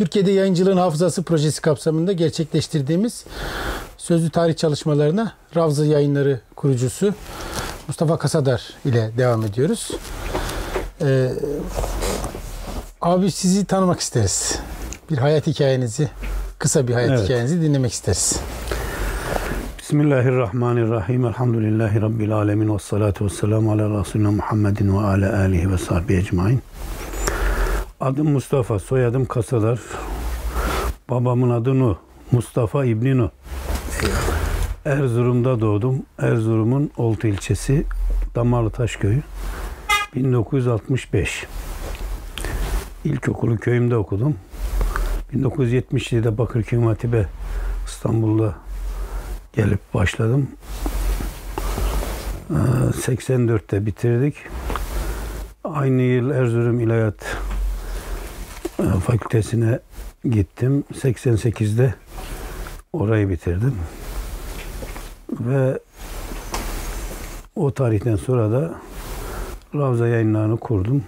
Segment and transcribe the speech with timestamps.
[0.00, 3.24] Türkiye'de Yayıncılığın Hafızası projesi kapsamında gerçekleştirdiğimiz
[3.96, 7.14] sözlü tarih çalışmalarına Ravza Yayınları kurucusu
[7.88, 9.90] Mustafa Kasadar ile devam ediyoruz.
[11.02, 11.30] Ee,
[13.00, 14.58] abi sizi tanımak isteriz.
[15.10, 16.08] Bir hayat hikayenizi,
[16.58, 17.24] kısa bir hayat Evet.
[17.24, 18.40] hikayenizi dinlemek isteriz.
[19.78, 21.26] Bismillahirrahmanirrahim.
[21.26, 22.74] Elhamdülillahi Rabbil alemin.
[22.74, 26.62] Ve salatu ve selamu ala Resulüne Muhammedin ve ala alihi ve sahbihi ecmain.
[28.00, 29.80] Adım Mustafa, soyadım Kasadar.
[31.10, 31.96] Babamın adı Nuh.
[32.32, 33.30] Mustafa İbni Nuh.
[34.84, 36.02] Erzurum'da doğdum.
[36.18, 37.84] Erzurum'un Oltu ilçesi
[38.34, 39.22] Damarlıtaş köyü.
[40.14, 41.46] 1965.
[43.04, 44.34] İlkokulu köyümde okudum.
[45.34, 47.26] 1977'de Bakırköy Hatip'e
[47.86, 48.54] İstanbul'da
[49.52, 50.48] gelip başladım.
[52.50, 52.54] Ee,
[53.00, 54.36] 84'te bitirdik.
[55.64, 57.36] Aynı yıl Erzurum İlahiyat
[58.88, 59.78] Fakültesine
[60.24, 60.84] gittim.
[60.94, 61.94] 88'de
[62.92, 63.74] orayı bitirdim.
[65.40, 65.78] Ve
[67.56, 68.74] o tarihten sonra da
[69.74, 71.04] Ravza yayınlarını kurdum.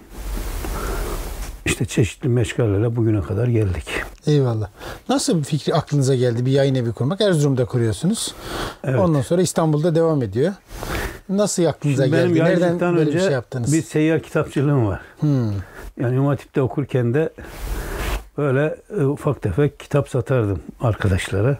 [1.65, 3.87] İşte çeşitli meşgalelerle bugüne kadar geldik.
[4.27, 4.69] Eyvallah.
[5.09, 7.21] Nasıl bir fikri aklınıza geldi bir yayın evi kurmak?
[7.21, 8.35] Erzurum'da kuruyorsunuz.
[8.83, 8.99] Evet.
[8.99, 10.53] Ondan sonra İstanbul'da devam ediyor.
[11.29, 12.39] Nasıl aklınıza Şimdi benim geldi?
[12.39, 13.73] Nereden yayıncılıktan böyle önce bir şey yaptınız?
[13.73, 15.01] bir seyyar kitapçılığım var.
[15.19, 15.51] Hmm.
[15.99, 17.29] Yani İmam Hatip'te okurken de
[18.37, 21.57] böyle e, ufak tefek kitap satardım arkadaşlara.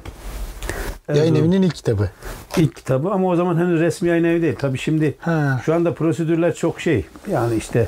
[1.09, 2.09] Yayın Erzurum- evinin ilk kitabı.
[2.57, 4.55] ilk kitabı ama o zaman henüz resmi yayın evi değil.
[4.59, 5.61] Tabii şimdi Ha.
[5.65, 7.05] şu anda prosedürler çok şey.
[7.31, 7.87] Yani işte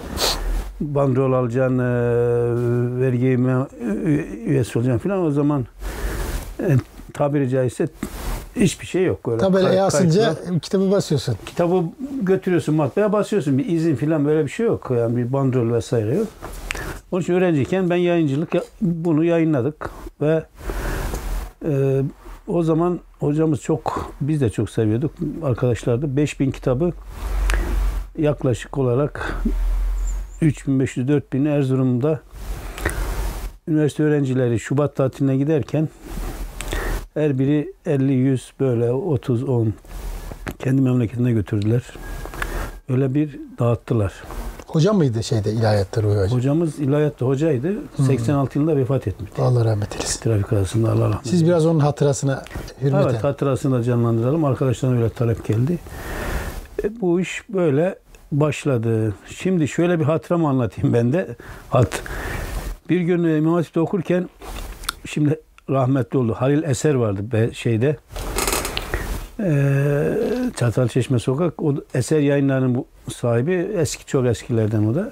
[0.81, 1.83] bandrol alacaksın, e,
[3.01, 3.25] vergi
[4.47, 5.25] üyesi olacaksın falan.
[5.25, 5.65] O zaman
[6.59, 6.67] e,
[7.13, 7.87] tabiri caizse
[8.55, 9.27] hiçbir şey yok.
[9.27, 10.59] Öyle asınca kayıtlar.
[10.59, 11.35] kitabı basıyorsun.
[11.45, 11.83] kitabı
[12.21, 13.57] götürüyorsun matbaaya basıyorsun.
[13.57, 14.91] Bir izin falan böyle bir şey yok.
[14.97, 16.27] Yani bir bandrol vesaire yok.
[17.13, 19.89] Onun için öğrenciyken ben yayıncılık ya- bunu yayınladık
[20.21, 20.43] ve
[21.65, 22.01] e,
[22.47, 25.11] o zaman hocamız çok biz de çok seviyorduk
[25.43, 26.91] arkadaşlar da 5000 kitabı
[28.17, 29.35] yaklaşık olarak
[30.41, 32.21] 3500-4000 Erzurum'da
[33.67, 35.89] üniversite öğrencileri Şubat tatiline giderken
[37.13, 39.67] her biri 50-100 böyle 30-10
[40.59, 41.83] kendi memleketine götürdüler.
[42.89, 44.13] Öyle bir dağıttılar.
[44.73, 46.37] Hocam mıydı şeyde ilahiyatta Ruhi Hocam?
[46.37, 47.73] Hocamız ilahiyatta hocaydı.
[48.07, 49.41] 86 yılında vefat etmişti.
[49.41, 50.21] Allah rahmet eylesin.
[50.21, 52.43] Trafik kazasında Allah rahmet Siz biraz onun hatırasına
[52.81, 53.09] hürmeten.
[53.09, 54.45] Evet hatırasını da canlandıralım.
[54.45, 55.79] Arkadaşlarına öyle talep geldi.
[56.83, 57.95] E, bu iş böyle
[58.31, 59.13] başladı.
[59.29, 61.35] Şimdi şöyle bir hatıramı anlatayım ben de.
[61.69, 62.01] Hat.
[62.89, 64.29] Bir gün e, İmam Hatip'te okurken
[65.05, 65.39] şimdi
[65.69, 66.33] rahmetli oldu.
[66.33, 67.97] Halil Eser vardı be, şeyde.
[69.43, 70.13] Ee,
[70.59, 71.61] Çatalçeşme Sokak.
[71.63, 73.53] O Eser yayınlarının sahibi.
[73.77, 75.11] Eski çok eskilerden o da.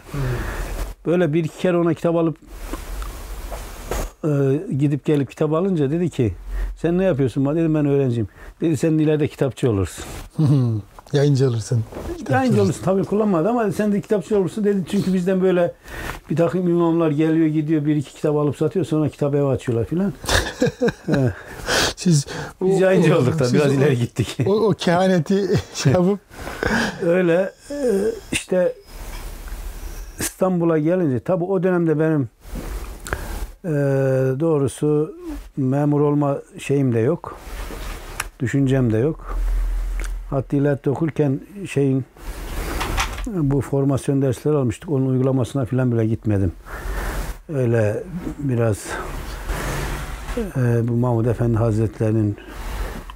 [1.05, 2.37] Böyle bir iki kere ona kitap alıp
[4.23, 4.29] e,
[4.77, 6.33] gidip gelip kitap alınca dedi ki
[6.77, 7.45] sen ne yapıyorsun?
[7.45, 8.27] bana?" Dedim ben öğrenciyim.
[8.61, 10.05] Dedi sen ileride kitapçı olursun.
[11.13, 11.83] Yayıncı olursun.
[12.29, 12.83] Yayıncı olursun.
[12.83, 14.83] tabii kullanmadı ama sen de kitapçı olursun dedi.
[14.91, 15.71] Çünkü bizden böyle
[16.29, 20.13] bir takım imamlar geliyor gidiyor bir iki kitap alıp satıyor sonra kitabı eve açıyorlar filan.
[21.95, 22.25] Siz
[22.61, 24.37] Biz o- yayıncı olduk da biraz o- ileri gittik.
[24.47, 26.19] O, o kehaneti şey yapıp
[27.05, 27.75] Öyle e,
[28.31, 28.73] işte
[30.19, 32.29] İstanbul'a gelince tabii o dönemde benim
[33.65, 33.69] e,
[34.39, 35.15] doğrusu
[35.57, 37.37] memur olma şeyim de yok.
[38.39, 39.37] Düşüncem de yok.
[40.31, 41.39] Hatta ilahiyat okurken
[41.69, 42.05] şeyin
[43.27, 44.89] bu formasyon dersleri almıştık.
[44.89, 46.51] Onun uygulamasına falan bile gitmedim.
[47.53, 48.03] Öyle
[48.39, 48.85] biraz
[50.37, 52.37] e, bu Mahmud Efendi Hazretleri'nin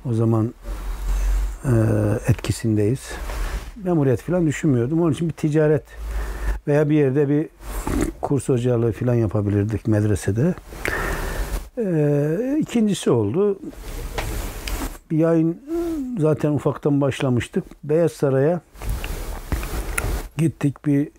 [0.10, 0.54] o zaman
[1.66, 1.72] e,
[2.28, 3.12] etkisindeyiz.
[3.84, 5.02] Memuriyet falan düşünmüyordum.
[5.02, 5.84] Onun için bir ticaret
[6.68, 7.48] veya bir yerde bir
[8.22, 10.56] kurs hocalığı falan yapabilirdik medresede.
[11.78, 13.60] E, ikincisi oldu.
[15.12, 15.62] bir yayın
[16.19, 17.63] zaten ufaktan başlamıştık.
[17.83, 18.62] Beyaz Saray'a
[20.38, 21.09] gittik bir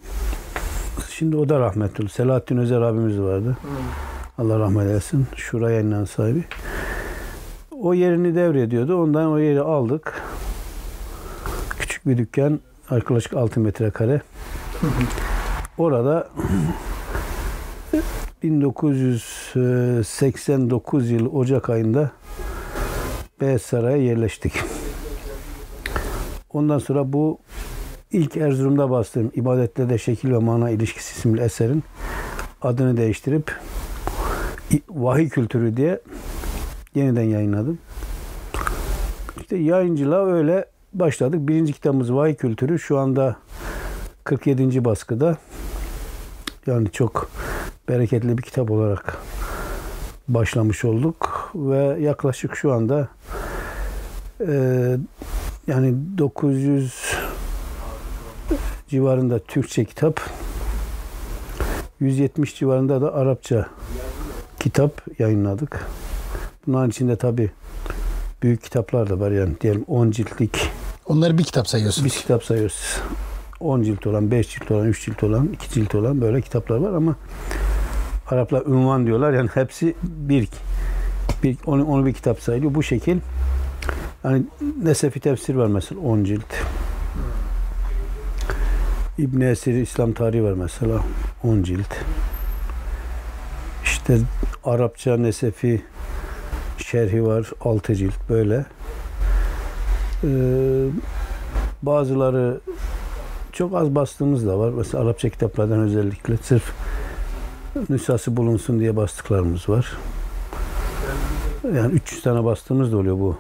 [1.11, 2.09] şimdi o da rahmetli.
[2.09, 3.57] Selahattin Özer abimiz vardı.
[4.39, 5.27] Allah rahmet eylesin.
[5.37, 6.45] Şura yayınlanan sahibi.
[7.71, 9.03] O yerini devrediyordu.
[9.03, 10.23] Ondan o yeri aldık.
[11.79, 12.61] Küçük bir dükkan.
[12.91, 14.21] Yaklaşık 6 metrekare.
[15.79, 16.29] Orada
[18.43, 22.11] 1989 yıl Ocak ayında
[23.41, 24.53] Beyaz Saray'a yerleştik.
[26.53, 27.39] Ondan sonra bu
[28.13, 31.85] ilk Erzurum'da bastığım İbadetlerde Şekil ve Mana İlişkisi isimli eserin
[32.63, 33.55] adını değiştirip
[34.89, 36.01] Vahiy Kültürü diye
[36.95, 37.79] yeniden yayınladım.
[39.41, 41.41] İşte yayıncılığa öyle başladık.
[41.49, 43.37] Birinci kitabımız Vahiy Kültürü şu anda
[44.25, 44.85] 47.
[44.85, 45.37] baskıda.
[46.67, 47.31] Yani çok
[47.89, 49.17] bereketli bir kitap olarak
[50.29, 53.09] başlamış olduk ve yaklaşık şu anda
[54.49, 54.53] e,
[55.67, 56.95] yani 900
[58.89, 60.21] civarında Türkçe kitap
[62.01, 63.67] 170 civarında da Arapça
[64.61, 65.87] kitap yayınladık.
[66.67, 67.51] Bunların içinde tabi
[68.43, 70.71] büyük kitaplar da var yani diyelim 10 ciltlik
[71.07, 72.07] Onları bir kitap sayıyorsunuz.
[72.07, 73.01] biz kitap sayıyoruz.
[73.61, 76.93] 10 cilt olan, 5 cilt olan, 3 cilt olan, 2 cilt olan böyle kitaplar var
[76.93, 77.17] ama
[78.31, 79.33] Araplar ünvan diyorlar.
[79.33, 80.49] Yani hepsi bir,
[81.43, 82.75] bir onu, onu bir kitap sayılıyor.
[82.75, 83.19] Bu şekil
[84.25, 84.43] yani
[84.83, 86.55] Nesefi tefsir var mesela 10 cilt.
[89.19, 91.01] İbn Esir İslam tarihi var mesela
[91.45, 91.95] 10 cilt.
[93.85, 94.19] İşte
[94.65, 95.83] Arapça Nesefi
[96.79, 98.65] şerhi var 6 cilt böyle.
[100.25, 100.29] Ee,
[101.83, 102.61] bazıları
[103.53, 104.71] çok az bastığımız da var.
[104.71, 106.73] Mesela Arapça kitaplardan özellikle sırf
[107.89, 109.93] nüshası bulunsun diye bastıklarımız var.
[111.75, 113.37] Yani 300 tane bastığımız da oluyor bu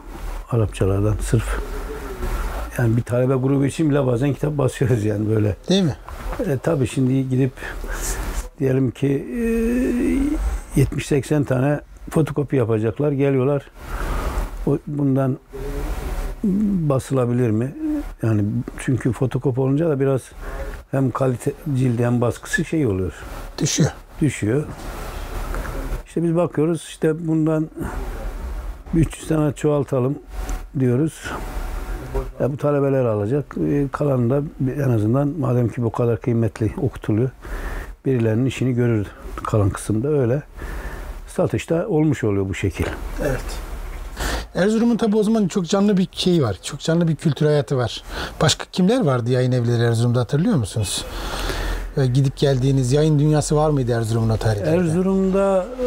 [0.50, 1.60] Arapçalardan sırf.
[2.78, 5.56] Yani bir talebe grubu için bile bazen kitap basıyoruz yani böyle.
[5.68, 5.96] Değil mi?
[6.46, 7.52] E, tabii şimdi gidip
[8.58, 9.26] diyelim ki
[10.76, 11.80] e, 70-80 tane
[12.10, 13.12] fotokopi yapacaklar.
[13.12, 13.62] Geliyorlar.
[14.66, 15.38] O, bundan
[16.88, 17.74] basılabilir mi?
[18.22, 18.44] Yani
[18.78, 20.20] çünkü fotokopi olunca da biraz
[20.90, 23.12] hem kalite cildi hem baskısı şey oluyor.
[23.58, 23.90] Düşüyor.
[24.20, 24.64] Düşüyor.
[26.06, 27.68] İşte biz bakıyoruz işte bundan
[28.94, 30.18] 300 tane çoğaltalım
[30.78, 31.30] diyoruz.
[32.40, 33.54] Ya bu talebeler alacak.
[33.70, 34.42] E, Kalanı da
[34.84, 37.30] en azından madem ki bu kadar kıymetli okutuluyor
[38.06, 39.06] birilerinin işini görür
[39.44, 40.42] kalan kısımda öyle.
[41.28, 42.86] Satışta olmuş oluyor bu şekil.
[43.22, 43.44] Evet.
[44.54, 46.56] Erzurum'un tabi o zaman çok canlı bir şeyi var.
[46.62, 48.02] Çok canlı bir kültür hayatı var.
[48.40, 51.04] Başka kimler vardı yayın evleri Erzurum'da hatırlıyor musunuz?
[51.96, 54.66] Böyle gidip geldiğiniz yayın dünyası var mıydı Erzurum'un o?
[54.66, 55.86] Erzurum'da e,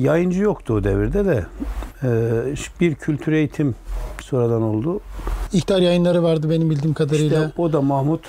[0.00, 1.46] yayıncı yoktu o devirde de
[2.02, 2.10] e,
[2.80, 3.74] bir kültür eğitim
[4.20, 5.00] sonradan oldu.
[5.52, 7.46] İhtar yayınları vardı benim bildiğim kadarıyla.
[7.46, 8.20] İşte o da Mahmut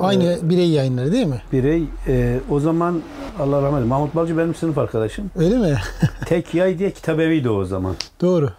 [0.00, 1.42] Aynı birey yayınları değil mi?
[1.52, 1.84] birey.
[2.08, 3.02] E, o zaman
[3.38, 3.88] Allah rahmet eylesin.
[3.88, 5.30] Mahmut Balcı benim sınıf arkadaşım.
[5.36, 5.78] Öyle mi?
[6.26, 7.94] Tek Yay diye kitabeviydi o zaman.
[8.20, 8.50] Doğru.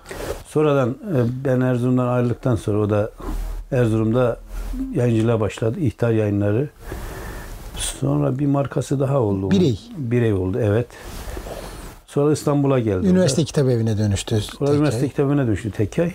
[0.48, 0.96] Sonradan
[1.46, 3.10] ben Erzurum'dan ayrıldıktan sonra o da
[3.72, 4.38] Erzurum'da
[4.94, 5.80] yayıncılığa başladı.
[5.80, 6.70] İhtar yayınları.
[7.76, 9.52] Sonra bir markası daha oldu.
[9.52, 9.80] Birey.
[9.98, 10.88] Birey oldu evet.
[12.08, 13.08] Sonra İstanbul'a geldi.
[13.08, 14.42] Üniversite kitap evine dönüştü.
[14.42, 15.10] Sonra tek üniversite yay.
[15.10, 16.12] kitabına dönüştü Tekkay.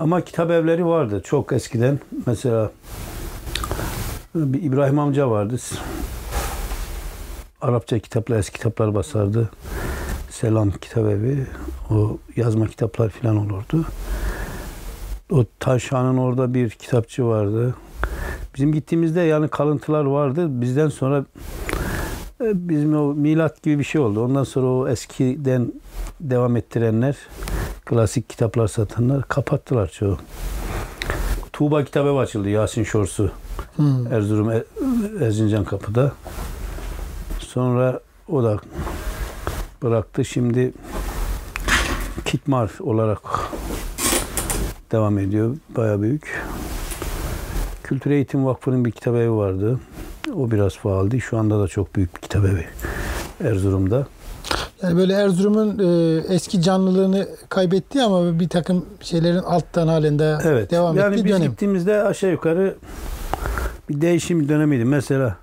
[0.00, 2.00] Ama kitap evleri vardı çok eskiden.
[2.26, 2.70] Mesela
[4.34, 5.56] bir İbrahim amca vardı.
[7.60, 9.50] Arapça kitaplar, eski kitaplar basardı.
[10.30, 11.46] Selam kitap evi.
[11.90, 13.84] O yazma kitaplar falan olurdu.
[15.32, 17.74] O Taşhan'ın orada bir kitapçı vardı.
[18.54, 20.46] Bizim gittiğimizde yani kalıntılar vardı.
[20.60, 21.24] Bizden sonra
[22.40, 24.24] e, bizim o milat gibi bir şey oldu.
[24.24, 25.72] Ondan sonra o eskiden
[26.20, 27.16] devam ettirenler,
[27.84, 30.18] klasik kitaplar satanlar kapattılar çoğu.
[31.52, 33.30] Tuğba kitabı açıldı Yasin Şorsu.
[33.76, 34.12] Hmm.
[34.12, 34.64] Erzurum Er-
[35.20, 36.12] Erzincan kapıda.
[37.38, 38.58] Sonra o da
[39.82, 40.24] bıraktı.
[40.24, 40.72] Şimdi
[42.24, 43.20] Kitmar olarak
[44.92, 45.56] devam ediyor.
[45.76, 46.42] Baya büyük.
[47.82, 49.80] Kültür Eğitim Vakfı'nın bir kitap evi vardı.
[50.34, 51.20] O biraz faaldi.
[51.20, 52.64] Şu anda da çok büyük bir kitap evi
[53.44, 54.06] Erzurum'da.
[54.82, 60.70] Yani böyle Erzurum'un e, eski canlılığını kaybetti ama bir takım şeylerin alttan halinde Evet.
[60.70, 61.50] devam yani ettiği biz dönem.
[61.50, 62.74] gittiğimizde aşağı yukarı
[63.88, 64.84] bir değişim dönemiydi.
[64.84, 65.36] Mesela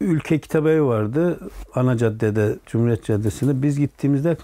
[0.00, 1.38] Ülke Kitabevi vardı.
[1.74, 3.62] Ana caddede, Cumhuriyet Caddesi'nde.
[3.62, 4.36] Biz gittiğimizde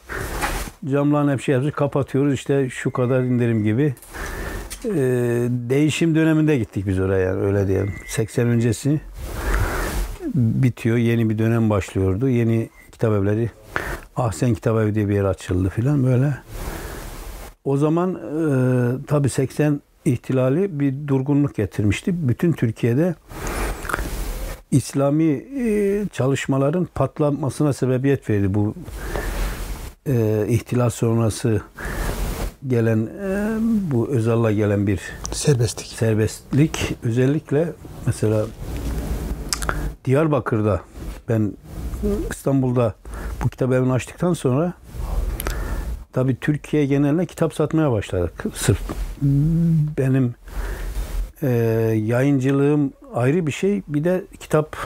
[0.84, 2.34] camların hep şey yapıyoruz, kapatıyoruz.
[2.34, 3.94] İşte şu kadar indirim gibi.
[4.84, 4.90] Ee,
[5.50, 7.94] değişim döneminde gittik biz oraya yani öyle diyelim.
[8.06, 9.00] 80 öncesi
[10.34, 10.96] bitiyor.
[10.96, 12.28] Yeni bir dönem başlıyordu.
[12.28, 13.50] Yeni kitap evleri
[14.16, 16.34] Ahsen Kitap Evi diye bir yer açıldı filan böyle.
[17.64, 22.28] O zaman e, tabii 80 ihtilali bir durgunluk getirmişti.
[22.28, 23.14] Bütün Türkiye'de
[24.70, 28.74] İslami e, çalışmaların patlamasına sebebiyet verdi bu
[30.08, 31.60] e, ihtilal sonrası
[32.66, 35.00] gelen e, bu Özal'la gelen bir
[35.32, 35.86] Serbestlik.
[35.86, 37.72] serbestlik özellikle
[38.06, 38.46] mesela
[40.04, 40.80] Diyarbakır'da
[41.28, 41.52] ben
[42.30, 42.94] İstanbul'da
[43.44, 44.72] bu kitap evini açtıktan sonra
[46.12, 48.44] tabi Türkiye geneline kitap satmaya başladık.
[48.54, 48.80] Sırf
[49.98, 50.34] benim
[51.42, 51.48] e,
[52.04, 53.82] yayıncılığım ayrı bir şey.
[53.88, 54.76] Bir de kitap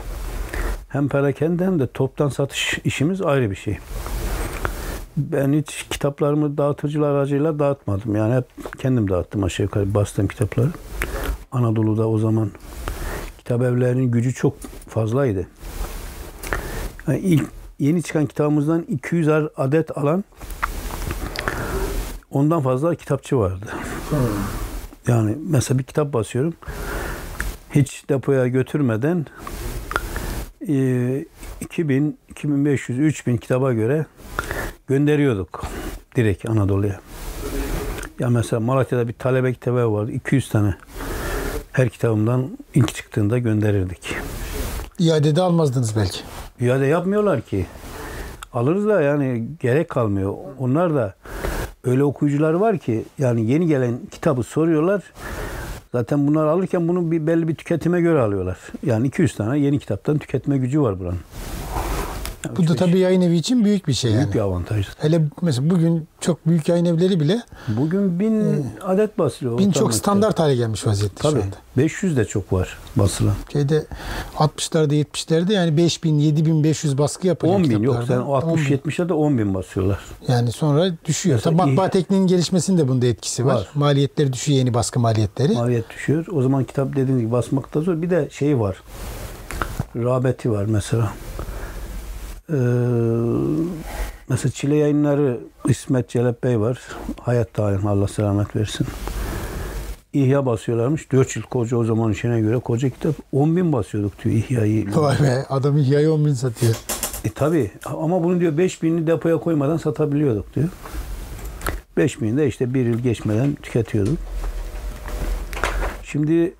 [0.88, 3.78] hem perakende hem de toptan satış işimiz ayrı bir şey.
[5.16, 8.16] Ben hiç kitaplarımı dağıtıcılar aracıyla dağıtmadım.
[8.16, 8.44] Yani hep
[8.78, 10.68] kendim dağıttım aşağı yukarı bastığım kitapları.
[11.52, 12.50] Anadolu'da o zaman
[13.38, 15.46] kitap evlerinin gücü çok fazlaydı.
[17.06, 20.24] Yani ilk yeni çıkan kitabımızdan 200 adet alan
[22.30, 23.66] ondan fazla kitapçı vardı.
[25.06, 26.54] Yani mesela bir kitap basıyorum.
[27.74, 29.26] Hiç depoya götürmeden
[30.68, 31.24] e,
[31.60, 34.06] 2000, 2500, 3000 kitaba göre
[34.86, 35.64] gönderiyorduk
[36.16, 37.00] direkt Anadolu'ya.
[38.18, 40.12] Ya mesela Malatya'da bir talebe kitabı vardı.
[40.12, 40.74] 200 tane.
[41.72, 44.16] Her kitabımdan ilk çıktığında gönderirdik.
[44.98, 46.20] İadede almazdınız belki.
[46.60, 47.66] İade yapmıyorlar ki.
[48.52, 50.34] Alırız da yani gerek kalmıyor.
[50.58, 51.14] Onlar da
[51.84, 55.02] öyle okuyucular var ki yani yeni gelen kitabı soruyorlar.
[55.92, 58.58] Zaten bunlar alırken bunu bir belli bir tüketime göre alıyorlar.
[58.86, 61.20] Yani 200 tane yeni kitaptan tüketme gücü var buranın.
[62.44, 64.34] Yani Bu da tabii yayın evi için büyük bir şey büyük yani.
[64.34, 64.86] bir avantaj.
[64.98, 69.58] Hele mesela bugün çok büyük yayın evleri bile Bugün bin adet basılıyor.
[69.58, 71.38] bin çok standart hale gelmiş vaziyette Tabii.
[71.38, 71.56] şu anda.
[71.76, 73.34] 500 de çok var basılan.
[73.52, 73.84] Şeyde
[74.38, 77.96] 60'larda 70'lerde yani 5000 7500 baskı yapılıyor 10 bin yok.
[77.96, 78.14] 10 bin.
[78.14, 79.98] 60-70'e de 10 bin basıyorlar.
[80.28, 81.36] Yani sonra düşüyor.
[81.36, 83.54] Mesela Tabii matbaa tekniğinin gelişmesinin de bunda etkisi var.
[83.54, 83.68] Var.
[83.74, 85.52] Maliyetleri düşüyor yeni baskı maliyetleri.
[85.52, 86.26] Maliyet düşüyor.
[86.32, 88.02] O zaman kitap dediğiniz gibi basmakta zor.
[88.02, 88.82] Bir de şey var.
[89.96, 91.12] Rağbeti var mesela.
[92.50, 92.54] Ee,
[94.28, 96.78] mesela Çile yayınları İsmet Celep Bey var.
[97.20, 98.86] Hayatta halen Allah selamet versin.
[100.12, 101.12] İhya basıyorlarmış.
[101.12, 103.14] 4 yıl koca o zaman işine göre koca kitap.
[103.32, 104.94] 10 bin basıyorduk diyor İhya'yı.
[104.94, 106.74] Vay be adam hikaye 10 bin satıyor.
[107.24, 110.68] E tabi ama bunu diyor 5 binini depoya koymadan satabiliyorduk diyor.
[111.96, 114.18] 5 bin de işte bir yıl geçmeden tüketiyorduk.
[116.02, 116.54] Şimdi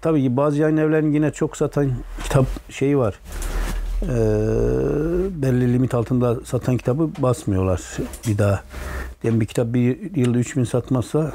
[0.00, 1.92] tabii ki bazı yayın evlerinin yine çok satan
[2.24, 3.14] kitap şeyi var.
[4.02, 4.06] Ee,
[5.42, 7.82] belli limit altında satan kitabı basmıyorlar
[8.28, 8.62] bir daha.
[9.22, 11.32] Yani bir kitap bir yılda 3 bin satmazsa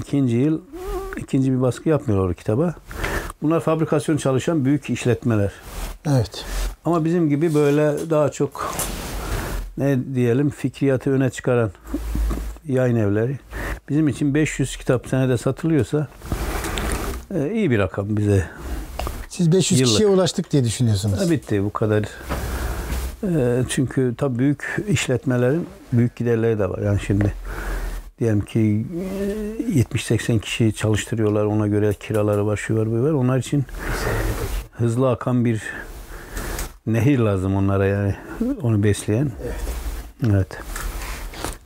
[0.00, 0.60] ikinci yıl
[1.16, 2.74] ikinci bir baskı yapmıyorlar o kitaba.
[3.42, 5.52] Bunlar fabrikasyon çalışan büyük işletmeler.
[6.06, 6.44] Evet.
[6.84, 8.74] Ama bizim gibi böyle daha çok
[9.78, 11.70] ne diyelim fikriyatı öne çıkaran
[12.66, 13.38] yayın evleri.
[13.88, 16.08] Bizim için 500 kitap senede satılıyorsa
[17.34, 18.44] e, iyi bir rakam bize.
[19.36, 19.92] Siz 500 Yıllık.
[19.92, 21.22] kişiye ulaştık diye düşünüyorsunuz.
[21.22, 22.04] E, bitti bu kadar.
[23.22, 26.78] E, çünkü tabii büyük işletmelerin büyük giderleri de var.
[26.78, 27.32] Yani şimdi
[28.20, 28.86] diyelim ki
[29.58, 31.44] e, 70-80 kişi çalıştırıyorlar.
[31.44, 33.10] Ona göre kiraları var, şu var, bu var.
[33.10, 33.64] Onlar için
[34.72, 35.62] hızlı akan bir
[36.86, 38.14] nehir lazım onlara yani.
[38.62, 39.30] Onu besleyen.
[40.30, 40.48] Evet.
[40.52, 40.95] E,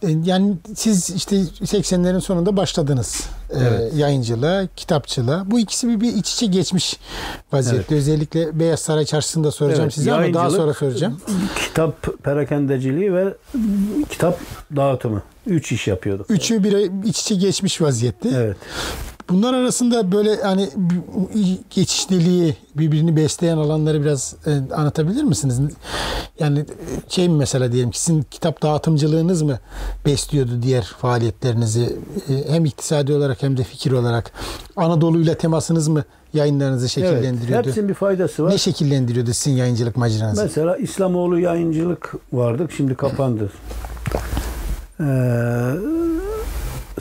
[0.02, 3.92] Yani siz işte 80'lerin sonunda başladınız e, Evet.
[3.94, 5.50] yayıncılığa, kitapçılığa.
[5.50, 6.96] Bu ikisi bir, bir iç içe geçmiş
[7.52, 7.94] vaziyette.
[7.94, 11.20] Özellikle Beyaz Saray Çarşısı'nda soracağım Evet, size ama daha sonra soracağım.
[11.56, 13.34] Kitap perakendeciliği ve
[14.10, 14.38] kitap
[14.76, 15.22] dağıtımı.
[15.46, 16.30] Üç iş yapıyorduk.
[16.30, 18.28] Üçü bir iç içe geçmiş vaziyette.
[18.34, 18.56] Evet.
[19.30, 20.68] Bunlar arasında böyle hani
[21.70, 25.60] geçişliliği, birbirini besleyen alanları biraz e, anlatabilir misiniz?
[26.38, 26.64] Yani e,
[27.08, 29.58] şey mi mesela diyelim ki sizin kitap dağıtımcılığınız mı
[30.06, 31.96] besliyordu diğer faaliyetlerinizi
[32.28, 34.32] E, hem iktisadi olarak hem de fikir olarak
[34.76, 37.10] Anadolu'yla temasınız mı yayınlarınızı evet.
[37.10, 37.68] şekillendiriyordu?
[37.68, 38.50] Hepsinin bir faydası var.
[38.50, 40.42] Ne şekillendiriyordu sizin yayıncılık maceranızı?
[40.42, 42.68] Mesela İslamoğlu yayıncılık vardı.
[42.76, 43.50] Şimdi kapandı.
[45.00, 45.04] Ee,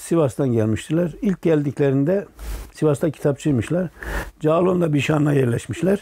[0.09, 1.11] Sivas'tan gelmiştiler.
[1.21, 2.25] İlk geldiklerinde
[2.73, 3.89] Sivas'ta kitapçıymışlar.
[4.39, 5.99] Cağaloğlu'nda Bişan'a yerleşmişler.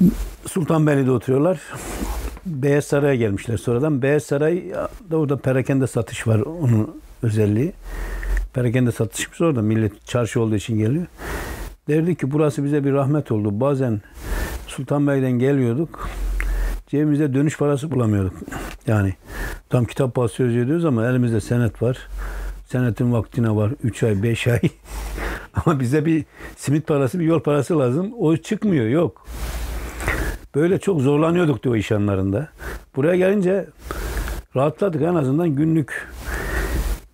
[0.46, 1.60] Sultanbeyli'de oturuyorlar.
[2.46, 4.02] Beyaz Saray'a gelmişler sonradan.
[4.02, 7.72] Beyaz Saray'da orada perakende satış var onun özelliği.
[8.54, 9.62] Perakende satışımız orada.
[9.62, 11.06] Millet çarşı olduğu için geliyor.
[11.88, 13.60] Derdi ki burası bize bir rahmet oldu.
[13.60, 14.00] Bazen
[14.66, 16.08] Sultanbeyli'den geliyorduk.
[16.88, 18.32] Cebimizde dönüş parası bulamıyorduk.
[18.86, 19.14] Yani
[19.68, 21.98] tam kitap basıyoruz ediyoruz ama elimizde senet var.
[22.66, 23.72] Senetin vaktine var.
[23.82, 24.60] 3 ay, 5 ay.
[25.66, 26.24] ama bize bir
[26.56, 28.12] simit parası, bir yol parası lazım.
[28.18, 29.26] O çıkmıyor, yok.
[30.54, 32.48] Böyle çok zorlanıyorduk diyor iş anlarında.
[32.96, 33.66] Buraya gelince
[34.56, 35.02] rahatladık.
[35.02, 36.08] En azından günlük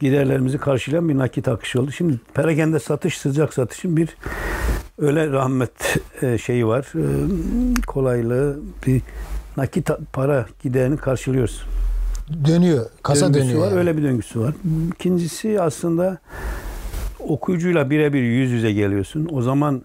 [0.01, 1.93] giderlerimizi karşılayan bir nakit akışı oldu.
[1.93, 4.17] Şimdi perakende satış, sıcak satışın bir
[4.99, 6.93] öyle rahmet e, şeyi var.
[6.95, 7.07] E,
[7.87, 9.03] kolaylığı bir
[9.57, 11.63] nakit para giderini karşılıyoruz.
[12.47, 12.87] Dönüyor.
[13.03, 13.61] Kasa döngüsü dönüyor.
[13.61, 13.69] var.
[13.69, 13.79] yani.
[13.79, 14.55] Öyle bir döngüsü var.
[14.95, 16.19] İkincisi aslında
[17.19, 19.29] okuyucuyla birebir yüz yüze geliyorsun.
[19.33, 19.83] O zaman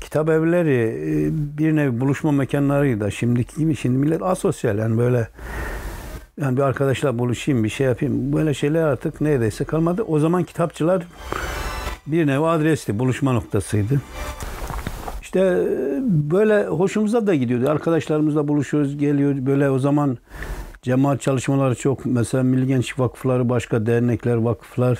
[0.00, 3.12] kitap evleri e, bir nevi buluşma mekanlarıydı.
[3.12, 5.28] Şimdiki gibi şimdi millet asosyal yani böyle
[6.40, 8.32] yani bir arkadaşla buluşayım bir şey yapayım.
[8.32, 10.02] Böyle şeyler artık neredeyse kalmadı.
[10.02, 11.02] O zaman kitapçılar
[12.06, 14.00] bir nevi adresti, buluşma noktasıydı.
[15.30, 17.70] İşte e, böyle hoşumuza da gidiyordu.
[17.70, 19.46] Arkadaşlarımızla buluşuyoruz, geliyor.
[19.46, 20.18] Böyle o zaman
[20.82, 22.06] cemaat çalışmaları çok.
[22.06, 24.98] Mesela Milli Gençlik Vakıfları, başka dernekler, vakıflar.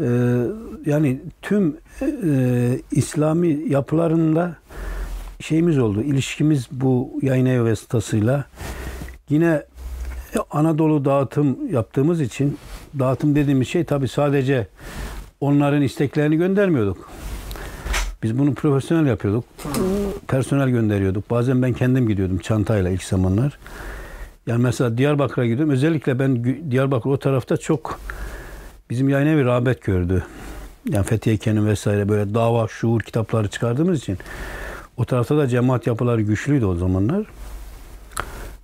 [0.00, 0.06] Ee,
[0.86, 4.56] yani tüm e, İslami yapılarında
[5.40, 6.02] şeyimiz oldu.
[6.02, 8.44] İlişkimiz bu yayın evi vasıtasıyla.
[9.28, 9.62] Yine
[10.50, 12.58] Anadolu dağıtım yaptığımız için
[12.98, 14.66] dağıtım dediğimiz şey tabii sadece
[15.40, 17.10] onların isteklerini göndermiyorduk.
[18.26, 19.44] Biz bunu profesyonel yapıyorduk.
[20.28, 21.30] Personel gönderiyorduk.
[21.30, 23.58] Bazen ben kendim gidiyordum çantayla ilk zamanlar.
[24.46, 25.72] Yani mesela Diyarbakır'a gidiyorum.
[25.72, 28.00] Özellikle ben Diyarbakır o tarafta çok
[28.90, 30.24] bizim yayın evi rağbet gördü.
[30.88, 34.18] Yani Fethiye Kenim vesaire böyle dava, şuur kitapları çıkardığımız için
[34.96, 37.26] o tarafta da cemaat yapıları güçlüydü o zamanlar.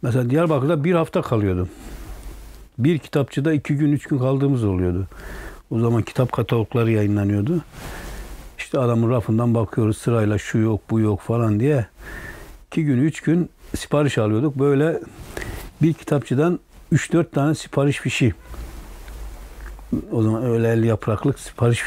[0.03, 1.69] Mesela Diyarbakır'da bir hafta kalıyordum.
[2.79, 5.07] Bir kitapçıda iki gün, üç gün kaldığımız oluyordu.
[5.71, 7.61] O zaman kitap katalogları yayınlanıyordu.
[8.73, 11.87] İşte adamın rafından bakıyoruz sırayla şu yok, bu yok falan diye.
[12.67, 14.59] İki gün, üç gün sipariş alıyorduk.
[14.59, 15.01] Böyle
[15.83, 16.61] bir kitapçıdan
[16.93, 18.35] 3-4 tane sipariş fişi.
[20.13, 21.83] O zaman öyle 50 yapraklık sipariş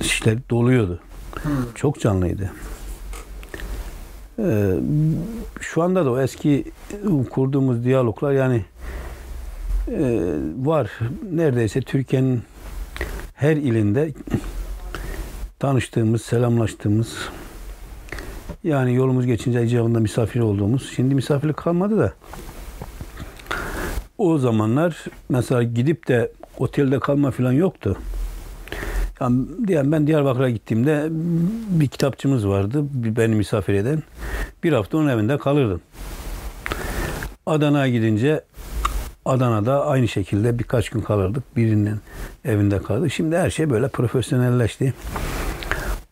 [0.00, 1.00] fişleri doluyordu.
[1.74, 2.52] Çok canlıydı.
[4.38, 4.74] Ee,
[5.60, 6.64] şu anda da o eski
[7.30, 8.64] kurduğumuz diyaloglar yani
[9.88, 10.90] e, var.
[11.32, 12.42] Neredeyse Türkiye'nin
[13.34, 14.12] her ilinde
[15.58, 17.16] tanıştığımız, selamlaştığımız
[18.64, 20.92] yani yolumuz geçince icabında misafir olduğumuz.
[20.96, 22.12] Şimdi misafirlik kalmadı da
[24.18, 27.98] o zamanlar mesela gidip de otelde kalma falan yoktu.
[29.20, 31.06] Yani diyelim ben Diyarbakır'a gittiğimde
[31.80, 32.84] bir kitapçımız vardı.
[32.92, 34.02] Beni misafir eden.
[34.64, 35.80] Bir hafta onun evinde kalırdım.
[37.46, 38.44] Adana'ya gidince
[39.24, 41.56] Adana'da aynı şekilde birkaç gün kalırdık.
[41.56, 42.00] Birinin
[42.44, 43.12] evinde kalırdık.
[43.12, 44.94] Şimdi her şey böyle profesyonelleşti.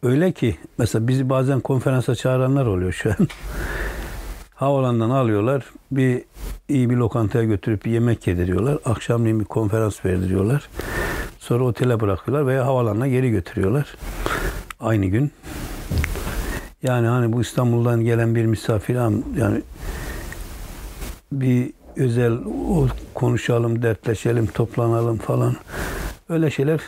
[0.02, 3.16] Öyle ki mesela bizi bazen konferansa çağıranlar oluyor şu an.
[4.54, 5.64] Havalandan alıyorlar.
[5.90, 6.22] Bir
[6.68, 8.78] iyi bir lokantaya götürüp bir yemek yediriyorlar.
[8.84, 10.68] Akşamleyin bir konferans verdiriyorlar.
[11.38, 13.86] Sonra otele bırakıyorlar veya havalanına geri götürüyorlar.
[14.80, 15.30] Aynı gün.
[16.82, 18.94] Yani hani bu İstanbul'dan gelen bir misafir
[19.38, 19.62] yani
[21.32, 22.38] bir özel
[23.14, 25.56] konuşalım, dertleşelim, toplanalım falan.
[26.28, 26.80] Öyle şeyler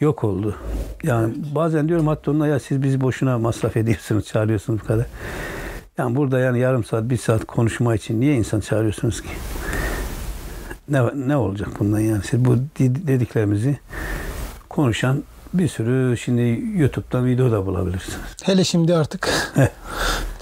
[0.00, 0.56] yok oldu.
[1.02, 5.06] Yani bazen diyorum hatta onunla ya siz bizi boşuna masraf ediyorsunuz, çağırıyorsunuz bu kadar.
[5.98, 9.28] Yani burada yani yarım saat, bir saat konuşma için niye insan çağırıyorsunuz ki?
[10.88, 12.22] Ne, ne olacak bundan yani?
[12.30, 13.78] Siz bu di- dediklerimizi
[14.68, 15.22] konuşan
[15.54, 18.18] bir sürü şimdi YouTube'dan video da bulabilirsiniz.
[18.44, 19.28] Hele şimdi artık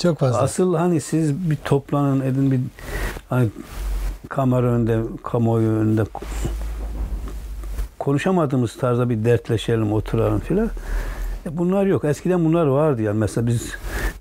[0.02, 0.38] çok fazla.
[0.38, 2.60] Asıl hani siz bir toplanın edin bir
[3.28, 3.48] hani
[4.28, 6.04] kamera önünde, kamuoyu önünde
[8.06, 10.70] konuşamadığımız tarzda bir dertleşelim, oturalım filan.
[11.46, 12.04] E bunlar yok.
[12.04, 13.18] Eskiden bunlar vardı yani.
[13.18, 13.72] Mesela biz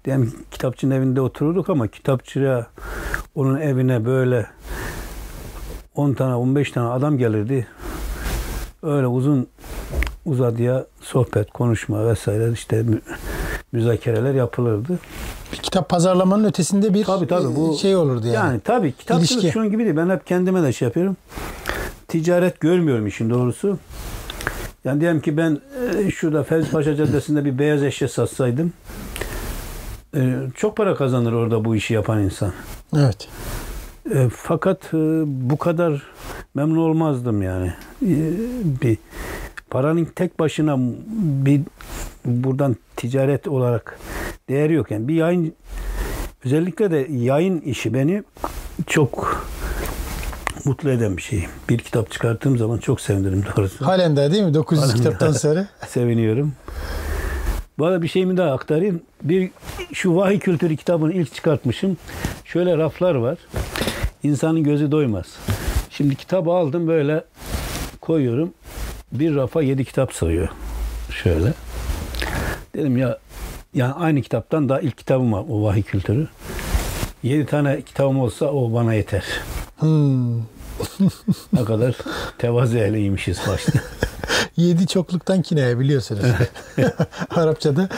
[0.05, 2.67] diyelim ki kitapçının evinde otururduk ama kitapçıya
[3.35, 4.45] onun evine böyle
[5.95, 7.67] 10 tane 15 tane adam gelirdi.
[8.83, 9.47] Öyle uzun
[10.25, 13.01] uzadıya sohbet, konuşma vesaire işte mü-
[13.71, 14.99] müzakereler yapılırdı.
[15.53, 18.35] Bir kitap pazarlamanın ötesinde bir Tabii, tabii, bu- e, şey olurdu yani.
[18.35, 19.51] Yani tabii kitapçılık İlişki.
[19.51, 19.95] şunun gibi değil.
[19.97, 21.17] Ben hep kendime de şey yapıyorum.
[22.23, 23.79] Ticaret görmüyorum işin doğrusu.
[24.85, 25.59] Yani diyelim ki ben
[25.97, 28.73] e, şurada Fevzi Paşa Caddesi'nde bir beyaz eşya satsaydım
[30.15, 32.51] e, çok para kazanır orada bu işi yapan insan.
[32.97, 33.27] Evet.
[34.13, 36.03] E, fakat e, bu kadar
[36.53, 37.73] memnun olmazdım yani.
[38.01, 38.17] E,
[38.81, 38.97] bir
[39.69, 40.77] paranın tek başına
[41.45, 41.61] bir
[42.25, 43.99] buradan ticaret olarak
[44.49, 44.91] değeri yok.
[44.91, 45.53] Yani bir yayın
[46.45, 48.23] özellikle de yayın işi beni
[48.87, 49.45] çok
[50.65, 51.45] mutlu eden bir şey.
[51.69, 53.85] Bir kitap çıkarttığım zaman çok sevinirim doğrusu.
[53.85, 54.53] Halen daha değil mi?
[54.53, 55.67] 900 Halen kitaptan sonra.
[55.87, 56.53] Seviniyorum.
[57.77, 59.01] Bu arada bir şeyimi daha aktarayım.
[59.23, 59.49] Bir
[59.93, 61.97] şu vahiy kültürü kitabını ilk çıkartmışım.
[62.45, 63.37] Şöyle raflar var.
[64.23, 65.25] İnsanın gözü doymaz.
[65.89, 67.23] Şimdi kitabı aldım böyle
[68.01, 68.53] koyuyorum.
[69.11, 70.47] Bir rafa yedi kitap sığıyor.
[71.11, 71.53] Şöyle.
[72.75, 73.17] Dedim ya
[73.73, 76.27] yani aynı kitaptan daha ilk kitabım var o vahiy kültürü.
[77.23, 79.23] Yedi tane kitabım olsa o bana yeter.
[79.79, 80.54] Hmm.
[81.53, 81.97] Ne kadar
[82.37, 83.79] tevazu ehliymişiz başta.
[84.57, 86.25] Yedi çokluktan kinaya biliyorsunuz.
[87.29, 87.89] Arapçada.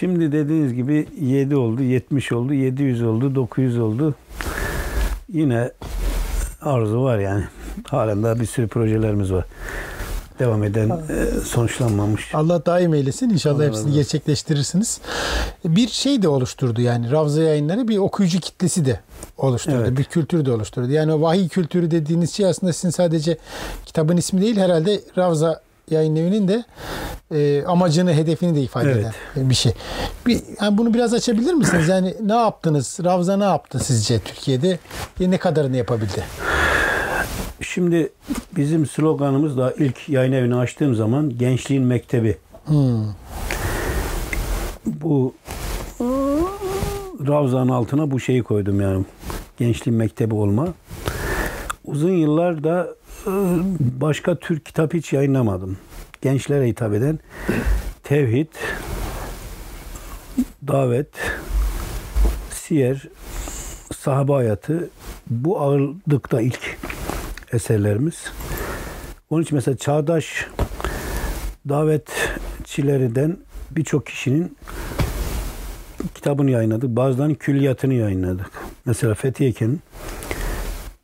[0.00, 4.14] Şimdi dediğiniz gibi 7 oldu, 70 oldu, 700 oldu, 900 oldu.
[5.28, 5.70] Yine
[6.62, 7.44] arzu var yani.
[7.88, 9.44] Halen daha bir sürü projelerimiz var.
[10.38, 12.34] Devam eden, e, sonuçlanmamış.
[12.34, 13.30] Allah daim eylesin.
[13.30, 13.94] İnşallah Allah hepsini olsun.
[13.94, 15.00] gerçekleştirirsiniz.
[15.64, 17.10] Bir şey de oluşturdu yani.
[17.10, 19.00] Ravza yayınları bir okuyucu kitlesi de
[19.38, 19.76] oluşturdu.
[19.80, 19.98] Evet.
[19.98, 20.90] Bir kültür de oluşturdu.
[20.90, 23.38] Yani o vahiy kültürü dediğiniz şey aslında sizin sadece
[23.86, 26.64] kitabın ismi değil herhalde Ravza yayın evinin de
[27.34, 29.06] e, amacını, hedefini de ifade Evet.
[29.36, 29.72] eden bir şey.
[30.26, 31.88] Bir, yani bunu biraz açabilir misiniz?
[31.88, 32.98] Yani ne yaptınız?
[33.04, 34.78] Ravza ne yaptı sizce Türkiye'de?
[35.20, 36.24] Ne kadarını yapabildi?
[37.74, 38.12] Şimdi
[38.56, 42.36] bizim sloganımız da ilk yayın evini açtığım zaman Gençliğin Mektebi.
[42.64, 43.04] Hmm.
[44.86, 45.34] Bu
[47.26, 49.04] Ravza'nın altına bu şeyi koydum yani.
[49.56, 50.68] Gençliğin Mektebi olma.
[51.84, 52.94] Uzun yıllar da
[53.26, 53.32] e,
[54.00, 55.78] başka Türk kitap hiç yayınlamadım.
[56.22, 57.18] Gençlere hitap eden
[58.02, 58.54] tevhid,
[60.68, 61.08] davet,
[62.50, 63.08] siyer,
[63.96, 64.90] sahabe hayatı
[65.30, 66.78] bu ağırlıkta ilk
[67.54, 68.32] eserlerimiz.
[69.30, 70.46] Onun için mesela çağdaş
[71.68, 73.36] davetçilerinden
[73.70, 74.56] birçok kişinin
[76.14, 76.90] kitabını yayınladık.
[76.90, 78.50] Bazılarının külliyatını yayınladık.
[78.86, 79.80] Mesela Fethi Eken'in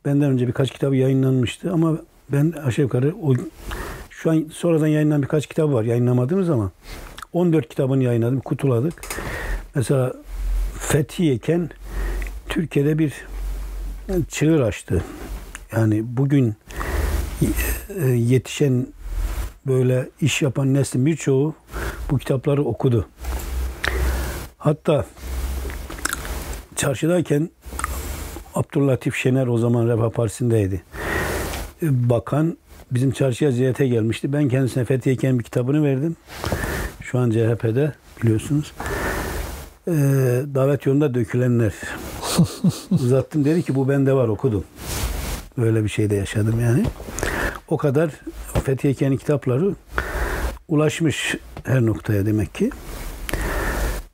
[0.05, 1.97] benden önce birkaç kitabı yayınlanmıştı ama
[2.29, 3.33] ben aşağı yukarı o
[4.09, 6.71] şu an sonradan yayınlanan birkaç kitap var yayınlamadığımız ama
[7.33, 9.01] 14 kitabını yayınladım, kutuladık.
[9.75, 10.13] Mesela
[10.79, 11.69] Fethi Eken
[12.49, 13.13] Türkiye'de bir
[14.29, 15.03] çığır açtı.
[15.71, 16.55] Yani bugün
[18.01, 18.87] e, yetişen
[19.67, 21.55] böyle iş yapan neslin birçoğu
[22.11, 23.07] bu kitapları okudu.
[24.57, 25.05] Hatta
[26.75, 27.49] çarşıdayken
[28.55, 30.83] Abdüllatif Şener o zaman Refah Partisi'ndeydi.
[31.83, 32.57] E, Bakan
[32.91, 34.33] bizim çarşıya ziyarete gelmişti.
[34.33, 36.15] Ben kendisine Fethi Eken'in bir kitabını verdim.
[37.01, 38.73] Şu an CHP'de biliyorsunuz.
[39.87, 39.91] E,
[40.55, 41.73] davet yolunda dökülenler.
[42.91, 44.63] Uzattım dedi ki bu bende var okudum.
[45.57, 46.85] Böyle bir şey de yaşadım yani.
[47.67, 48.11] O kadar
[48.63, 49.75] Fethi Eken'in kitapları
[50.67, 52.69] ulaşmış her noktaya demek ki.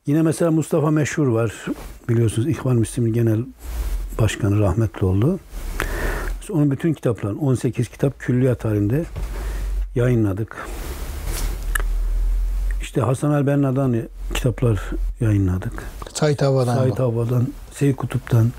[0.06, 1.52] Yine mesela Mustafa Meşhur var.
[2.08, 3.40] Biliyorsunuz İhvan Müslim'in genel
[4.20, 5.40] başkanı rahmetli oldu.
[6.42, 9.04] Biz Onun bütün kitaplarını 18 kitap külliyat halinde
[9.94, 10.56] yayınladık.
[12.82, 13.96] İşte Hasan el Benna'dan
[14.34, 14.80] kitaplar
[15.20, 15.84] yayınladık.
[16.14, 16.76] Sait Hava'dan.
[16.76, 16.98] Said.
[16.98, 18.52] Hava'dan, Seyyid Kutup'tan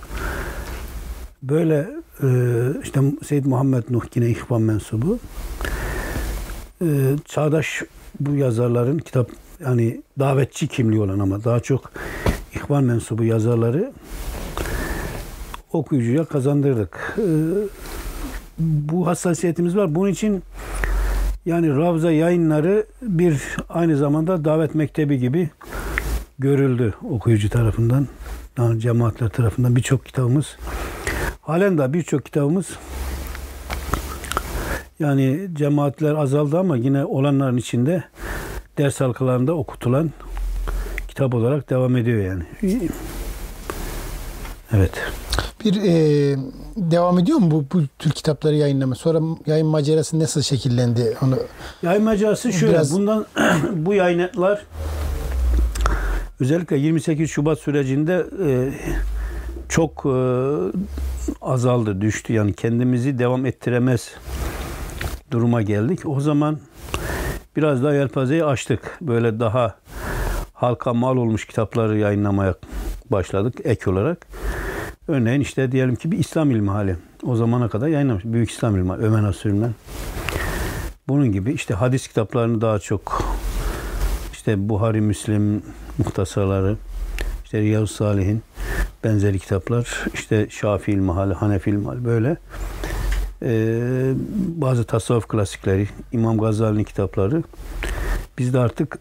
[1.44, 1.90] böyle
[2.24, 2.28] e,
[2.84, 5.20] işte Seyyid Muhammed Nuh yine ihvan mensubu.
[6.82, 6.88] E,
[7.26, 7.82] çağdaş
[8.20, 9.30] bu yazarların kitap
[9.60, 11.92] yani davetçi kimliği olan ama daha çok
[12.56, 13.92] ihvan mensubu yazarları
[15.74, 17.18] okuyucuya kazandırdık.
[17.18, 17.28] E,
[18.60, 19.96] bu hassasiyetimiz var.
[19.96, 20.44] Bunun için
[21.46, 25.50] yani Ravza yayınları bir aynı zamanda davet mektebi gibi
[26.40, 28.08] görüldü okuyucu tarafından.
[28.58, 30.58] Yani cemaatler tarafından birçok kitabımız
[31.50, 32.68] halen daha birçok kitabımız
[35.00, 38.04] yani cemaatler azaldı ama yine olanların içinde
[38.78, 40.12] ders halkalarında okutulan
[41.08, 42.44] kitap olarak devam ediyor yani.
[44.74, 44.92] Evet.
[45.66, 45.92] Bir e,
[46.78, 48.96] devam ediyor mu bu, bu tür kitapları yayınlama?
[48.96, 51.18] Sonra yayın macerası nasıl şekillendi?
[51.22, 51.38] Onu
[51.84, 52.74] Yayın macerası şöyle.
[52.74, 53.26] Biraz- Bundan
[53.74, 54.66] bu yayınlar
[56.40, 58.74] özellikle 28 Şubat sürecinde e,
[59.70, 60.14] çok e,
[61.42, 62.34] azaldı, düştü.
[62.34, 64.14] Yani kendimizi devam ettiremez
[65.32, 66.00] duruma geldik.
[66.06, 66.60] O zaman
[67.56, 68.98] biraz daha yelpazeyi açtık.
[69.02, 69.76] Böyle daha
[70.54, 72.56] halka mal olmuş kitapları yayınlamaya
[73.12, 74.28] başladık ek olarak.
[75.08, 76.96] Örneğin işte diyelim ki bir İslam ilmihali.
[77.24, 78.26] O zamana kadar yayınlamış.
[78.26, 79.02] Büyük İslam ilmihali.
[79.02, 79.74] Ömer Asürmen.
[81.08, 83.24] Bunun gibi işte hadis kitaplarını daha çok
[84.34, 85.64] işte Buhari, Müslim
[85.98, 86.78] muhtasarları,
[87.50, 88.42] işte Riyav Salih'in
[89.04, 92.38] benzeri kitaplar, işte Şafii ilmihali, Hanefi ilmihali böyle.
[93.44, 97.44] Ee, bazı tasavvuf klasikleri, İmam Gazali'nin kitapları.
[98.38, 99.00] Biz de artık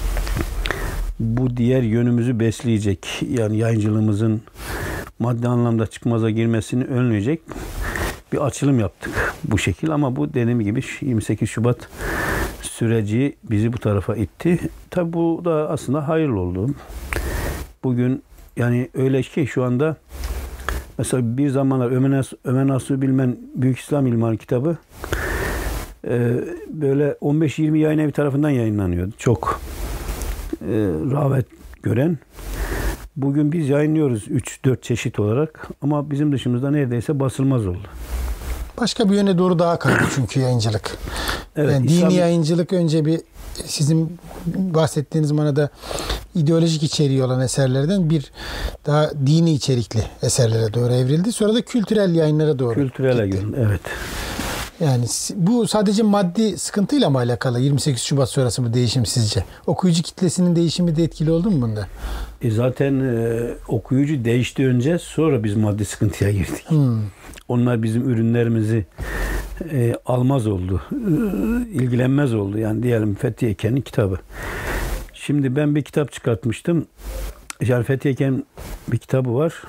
[1.20, 4.42] bu diğer yönümüzü besleyecek, yani yayıncılığımızın
[5.18, 7.40] maddi anlamda çıkmaza girmesini önleyecek
[8.32, 11.88] bir açılım yaptık bu şekil ama bu dediğim gibi 28 Şubat
[12.62, 14.58] süreci bizi bu tarafa itti.
[14.90, 16.70] Tabi bu da aslında hayırlı oldu.
[17.84, 18.22] Bugün
[18.56, 19.96] yani öyle ki şu anda
[20.98, 24.76] mesela bir zamanlar Ömer, Nas Ömer Nasuh Bilmen Büyük İslam İlmanı kitabı
[26.04, 26.34] e,
[26.68, 29.12] böyle 15-20 yayın evi tarafından yayınlanıyordu.
[29.18, 29.60] Çok
[30.62, 30.74] e,
[31.12, 31.46] rağbet
[31.82, 32.18] gören.
[33.16, 37.88] Bugün biz yayınlıyoruz 3-4 çeşit olarak ama bizim dışımızda neredeyse basılmaz oldu.
[38.80, 40.98] Başka bir yöne doğru daha kaydı çünkü yayıncılık.
[41.56, 43.20] Evet, yani İslam- dini yayıncılık önce bir
[43.64, 45.70] sizin bahsettiğiniz manada
[46.34, 48.32] ideolojik içeriği olan eserlerden bir
[48.86, 51.32] daha dini içerikli eserlere doğru evrildi.
[51.32, 52.74] Sonra da kültürel yayınlara doğru.
[52.74, 53.46] Kültürele gitti.
[53.46, 53.80] göre evet.
[54.80, 55.04] Yani
[55.36, 57.60] bu sadece maddi sıkıntıyla mı alakalı?
[57.60, 59.44] 28 Şubat sonrası bu değişim sizce?
[59.66, 61.86] Okuyucu kitlesinin değişimi de etkili oldu mu bunda?
[62.42, 66.70] E zaten e, okuyucu değişti önce sonra biz maddi sıkıntıya girdik.
[66.70, 67.00] Hmm.
[67.48, 68.86] Onlar bizim ürünlerimizi
[69.72, 70.82] e, almaz oldu.
[70.92, 70.96] E,
[71.72, 72.58] ilgilenmez oldu.
[72.58, 74.18] Yani diyelim Fethi Eken'in kitabı.
[75.28, 76.86] Şimdi ben bir kitap çıkartmıştım.
[77.60, 78.44] Yani Fethi Eken
[78.88, 79.62] bir kitabı var.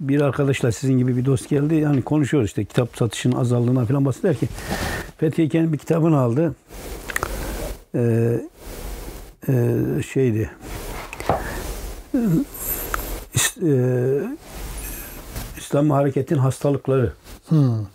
[0.00, 1.74] Bir arkadaşla sizin gibi bir dost geldi.
[1.74, 4.48] Yani konuşuyoruz işte kitap satışının azaldığına falan bahseder ki.
[5.16, 6.54] Fethi Eken'in bir kitabını aldı.
[7.94, 8.40] Ee,
[9.48, 9.74] e,
[10.12, 10.50] şeydi.
[13.62, 13.72] E,
[15.56, 17.12] İslam hareketin hastalıkları.
[17.48, 17.86] Hmm.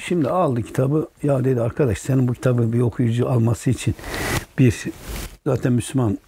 [0.00, 1.08] Şimdi aldı kitabı.
[1.22, 3.94] Ya dedi arkadaş senin bu kitabı bir okuyucu alması için
[4.58, 4.74] bir
[5.46, 6.18] zaten Müslüman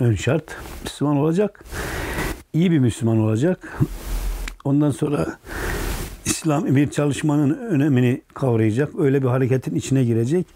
[0.00, 0.56] ön şart.
[0.84, 1.64] Müslüman olacak.
[2.52, 3.78] iyi bir Müslüman olacak.
[4.64, 5.38] Ondan sonra
[6.24, 8.98] İslami bir çalışmanın önemini kavrayacak.
[8.98, 10.46] Öyle bir hareketin içine girecek.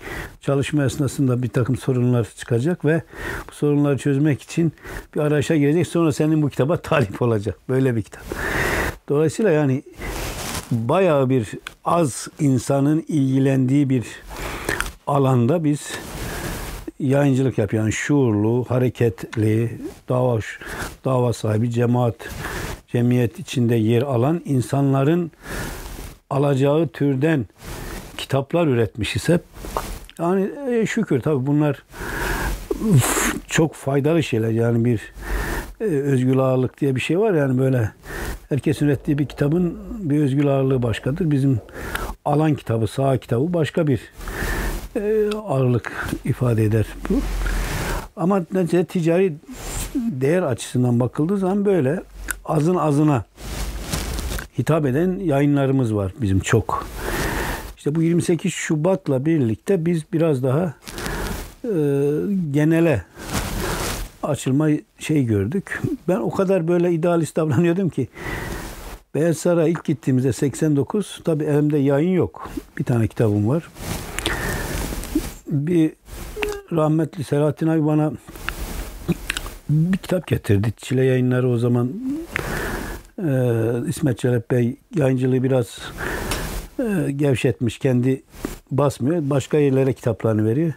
[0.40, 3.02] Çalışma esnasında bir takım sorunlar çıkacak ve
[3.48, 4.72] bu sorunları çözmek için
[5.14, 5.86] bir arayışa girecek.
[5.86, 7.58] Sonra senin bu kitaba talip olacak.
[7.68, 8.24] Böyle bir kitap.
[9.08, 9.82] Dolayısıyla yani
[10.70, 11.48] bayağı bir
[11.84, 14.04] az insanın ilgilendiği bir
[15.06, 15.90] alanda biz
[16.98, 17.72] yayıncılık.
[17.72, 19.78] Yani şuurlu, hareketli,
[20.08, 20.38] dava
[21.04, 22.16] dava sahibi, cemaat,
[22.88, 25.30] cemiyet içinde yer alan insanların
[26.30, 27.46] alacağı türden
[28.16, 29.42] kitaplar üretmişiz hep.
[30.18, 31.82] Yani e, şükür tabii bunlar
[33.46, 34.50] çok faydalı şeyler.
[34.50, 35.12] Yani bir
[35.80, 37.90] e, özgür ağırlık diye bir şey var yani böyle
[38.48, 41.30] herkes ürettiği bir kitabın bir özgür ağırlığı başkadır.
[41.30, 41.60] Bizim
[42.24, 44.00] alan kitabı, sağ kitabı başka bir
[45.46, 47.14] ağırlık ifade eder bu.
[48.16, 49.32] Ama netice ticari
[49.94, 52.02] değer açısından bakıldığı zaman böyle
[52.44, 53.24] azın azına
[54.58, 56.86] hitap eden yayınlarımız var bizim çok.
[57.76, 60.74] İşte bu 28 Şubat'la birlikte biz biraz daha
[61.64, 61.72] e,
[62.50, 63.02] genele
[64.22, 65.82] açılma şey gördük.
[66.08, 68.08] Ben o kadar böyle idealist davranıyordum ki
[69.14, 72.50] Beyaz Saray ilk gittiğimizde 89 tabi elimde yayın yok.
[72.78, 73.68] Bir tane kitabım var.
[75.54, 75.92] Bir
[76.72, 78.12] rahmetli Selahattin abi bana
[79.68, 80.72] bir kitap getirdi.
[80.76, 81.92] Çile yayınları o zaman
[83.18, 83.28] e,
[83.88, 85.78] İsmet Celep Bey yayıncılığı biraz
[86.78, 87.78] e, gevşetmiş.
[87.78, 88.22] Kendi
[88.70, 89.22] basmıyor.
[89.30, 90.72] Başka yerlere kitaplarını veriyor.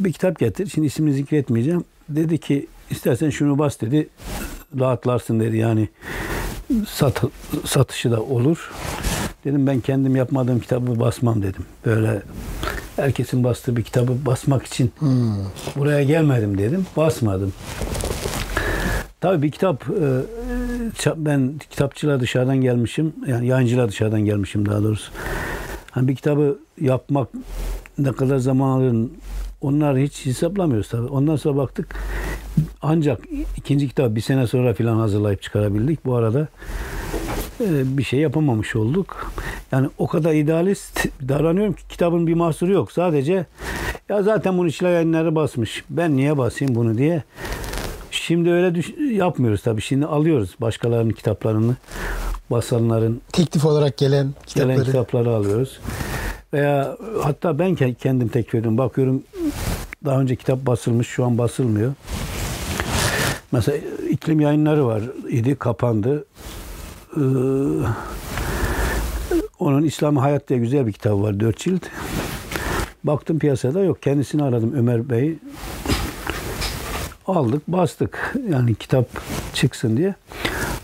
[0.00, 0.66] Bir kitap getir.
[0.66, 1.84] Şimdi ismini zikretmeyeceğim.
[2.08, 4.08] Dedi ki istersen şunu bas dedi.
[4.80, 5.56] Rahatlarsın dedi.
[5.56, 5.88] Yani
[6.88, 7.22] sat,
[7.64, 8.70] satışı da olur.
[9.44, 11.64] Dedim ben kendim yapmadığım kitabı basmam dedim.
[11.86, 12.22] Böyle
[12.96, 15.34] herkesin bastığı bir kitabı basmak için Hmm.
[15.76, 16.86] buraya gelmedim dedim.
[16.96, 17.52] Basmadım.
[19.20, 20.22] Tabii bir kitap e,
[21.16, 23.12] ben kitapçılar dışarıdan gelmişim.
[23.26, 25.12] Yani yayıncılar dışarıdan gelmişim daha doğrusu.
[25.90, 27.28] Hani bir kitabı yapmak
[27.98, 28.96] ne kadar zaman alır
[29.60, 31.06] onlar hiç hesaplamıyoruz tabii.
[31.06, 31.94] Ondan sonra baktık
[32.82, 33.20] ancak
[33.56, 36.04] ikinci kitabı bir sene sonra filan hazırlayıp çıkarabildik.
[36.04, 36.48] Bu arada
[37.70, 39.32] bir şey yapamamış olduk.
[39.72, 42.92] Yani o kadar idealist davranıyorum ki kitabın bir mahsuru yok.
[42.92, 43.46] Sadece
[44.08, 45.84] ya zaten bunu işler yayınları basmış.
[45.90, 47.22] Ben niye basayım bunu diye.
[48.10, 49.82] Şimdi öyle düş- yapmıyoruz tabii.
[49.82, 51.76] Şimdi alıyoruz başkalarının kitaplarını.
[52.50, 54.84] Basanların Teklif olarak gelen gelen kitapları.
[54.84, 55.80] kitapları alıyoruz.
[56.52, 58.78] Veya hatta ben ke- kendim tekrar ediyorum.
[58.78, 59.22] Bakıyorum
[60.04, 61.92] daha önce kitap basılmış şu an basılmıyor.
[63.52, 63.78] Mesela
[64.10, 66.24] iklim yayınları var idi kapandı.
[67.16, 67.20] Ee,
[69.58, 71.40] onun İslam Hayat diye güzel bir kitabı var.
[71.40, 71.82] Dört cilt.
[73.04, 74.02] Baktım piyasada yok.
[74.02, 75.36] Kendisini aradım Ömer Bey.
[77.26, 78.34] Aldık bastık.
[78.50, 79.08] Yani kitap
[79.54, 80.14] çıksın diye.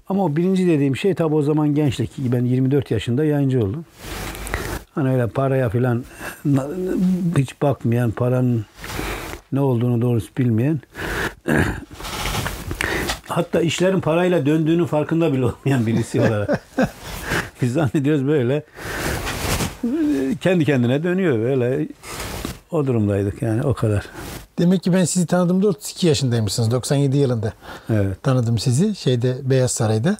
[0.08, 2.10] Ama o birinci dediğim şey tabi o zaman gençlik.
[2.18, 3.84] Ben 24 yaşında yayıncı oldum.
[4.94, 6.04] Hani öyle paraya filan
[7.38, 8.66] hiç bakmayan, paranın
[9.52, 10.80] ne olduğunu doğrusu bilmeyen
[13.28, 16.60] hatta işlerin parayla döndüğünün farkında bile olmayan birisi olarak.
[17.62, 18.62] Biz zannediyoruz böyle
[20.40, 21.88] kendi kendine dönüyor böyle
[22.70, 24.04] o durumdaydık yani o kadar.
[24.58, 26.70] Demek ki ben sizi tanıdığımda 32 yaşındaymışsınız.
[26.70, 27.52] 97 yılında
[27.90, 28.22] Evet.
[28.22, 28.94] tanıdım sizi.
[28.96, 30.16] Şeyde Beyaz Saray'da.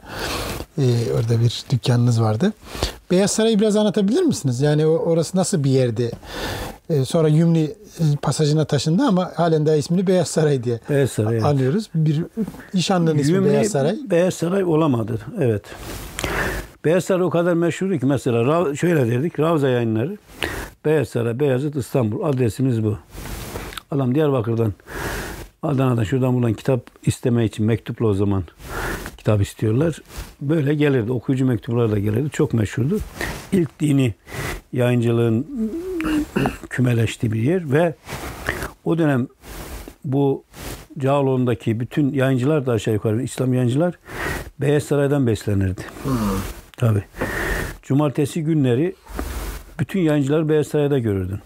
[0.79, 0.83] Ee,
[1.17, 2.53] orada bir dükkanınız vardı.
[3.11, 4.61] Beyaz Saray'ı biraz anlatabilir misiniz?
[4.61, 6.11] Yani o- orası nasıl bir yerdi?
[6.91, 7.71] E, sonra Yümni
[8.23, 11.35] pasajına taşındı ama halen daha ismini Beyaz Saray diye Beyaz Saray.
[11.35, 11.45] Evet.
[11.45, 11.91] anlıyoruz.
[11.95, 12.25] Bir
[12.75, 13.97] İşhanlı'nın ismi Yümni Beyaz Saray.
[14.11, 15.19] Beyaz Saray olamadı.
[15.41, 15.63] Evet.
[16.85, 19.41] Beyaz Saray o kadar meşhurdu ki mesela şöyle derdik.
[19.41, 20.17] Ravza yayınları.
[20.85, 22.25] Beyaz Saray, Beyazıt, İstanbul.
[22.25, 22.99] Adresimiz bu.
[23.91, 24.73] Adam Diyarbakır'dan
[25.63, 28.45] Adana'dan şuradan buradan kitap isteme için mektupla o zaman
[29.19, 30.03] kitap istiyorlar.
[30.41, 31.13] Böyle gelirdi.
[31.13, 32.31] Okuyucu mektuplar da gelirdi.
[32.31, 32.99] Çok meşhurdu.
[33.53, 34.15] İlk dini
[34.73, 35.47] yayıncılığın
[36.71, 37.95] kümeleştiği bir yer ve
[38.85, 39.29] o dönem
[40.05, 40.45] bu
[40.99, 43.95] Cağaloğlu'ndaki bütün yayıncılar da aşağı yukarı İslam yayıncılar
[44.61, 45.83] Beyaz Saray'dan beslenirdi.
[46.77, 47.05] Tabi.
[47.83, 48.95] Cumartesi günleri
[49.81, 51.39] bütün yayıncıları Beyaz Saray'da görürdün.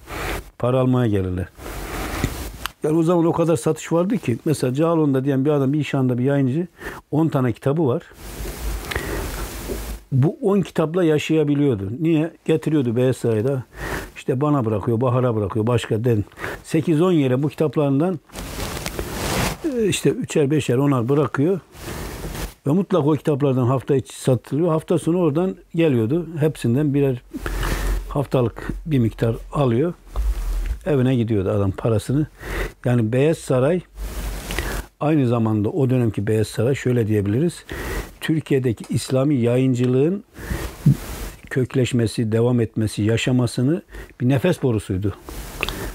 [0.58, 1.46] Para almaya gelirler.
[2.82, 5.94] Yani o zaman o kadar satış vardı ki mesela Cağaloğlu'nda diyen bir adam bir iş
[5.94, 6.66] anda bir yayıncı
[7.10, 8.02] 10 tane kitabı var.
[10.12, 11.90] Bu 10 kitapla yaşayabiliyordu.
[12.00, 12.30] Niye?
[12.44, 13.64] Getiriyordu Saray'da.
[14.16, 16.24] İşte bana bırakıyor, Bahar'a bırakıyor, başka den.
[16.64, 18.20] 8-10 yere bu kitaplarından
[19.64, 21.60] e, işte üçer beşer onar bırakıyor.
[22.66, 24.68] Ve mutlaka o kitaplardan hafta içi satılıyor.
[24.68, 26.26] Hafta sonu oradan geliyordu.
[26.40, 27.22] Hepsinden birer
[28.08, 29.94] haftalık bir miktar alıyor.
[30.86, 32.26] Evine gidiyordu adam parasını.
[32.84, 33.80] Yani Beyaz Saray
[35.00, 37.64] aynı zamanda o dönemki Beyaz Saray şöyle diyebiliriz.
[38.20, 40.24] Türkiye'deki İslami yayıncılığın
[41.50, 43.82] kökleşmesi, devam etmesi, yaşamasını
[44.20, 45.14] bir nefes borusuydu.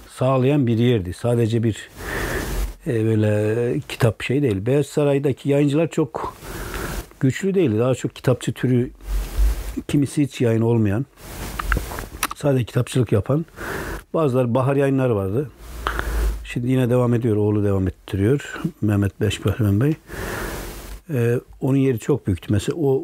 [0.10, 1.14] Sağlayan bir yerdi.
[1.14, 1.90] Sadece bir
[2.88, 4.66] e, böyle kitap şey değil.
[4.66, 6.38] Beyaz Saray'daki yayıncılar çok
[7.20, 7.80] güçlü değildi.
[7.80, 8.92] Daha çok kitapçı türü
[9.88, 11.06] kimisi hiç yayın olmayan
[12.36, 13.46] sadece kitapçılık yapan
[14.14, 15.50] bazıları bahar yayınları vardı.
[16.44, 17.36] Şimdi yine devam ediyor.
[17.36, 18.62] Oğlu devam ettiriyor.
[18.82, 19.94] Mehmet Beşbahman Bey.
[21.10, 22.54] Ee, onun yeri çok büyüktü.
[22.54, 23.04] Mesela o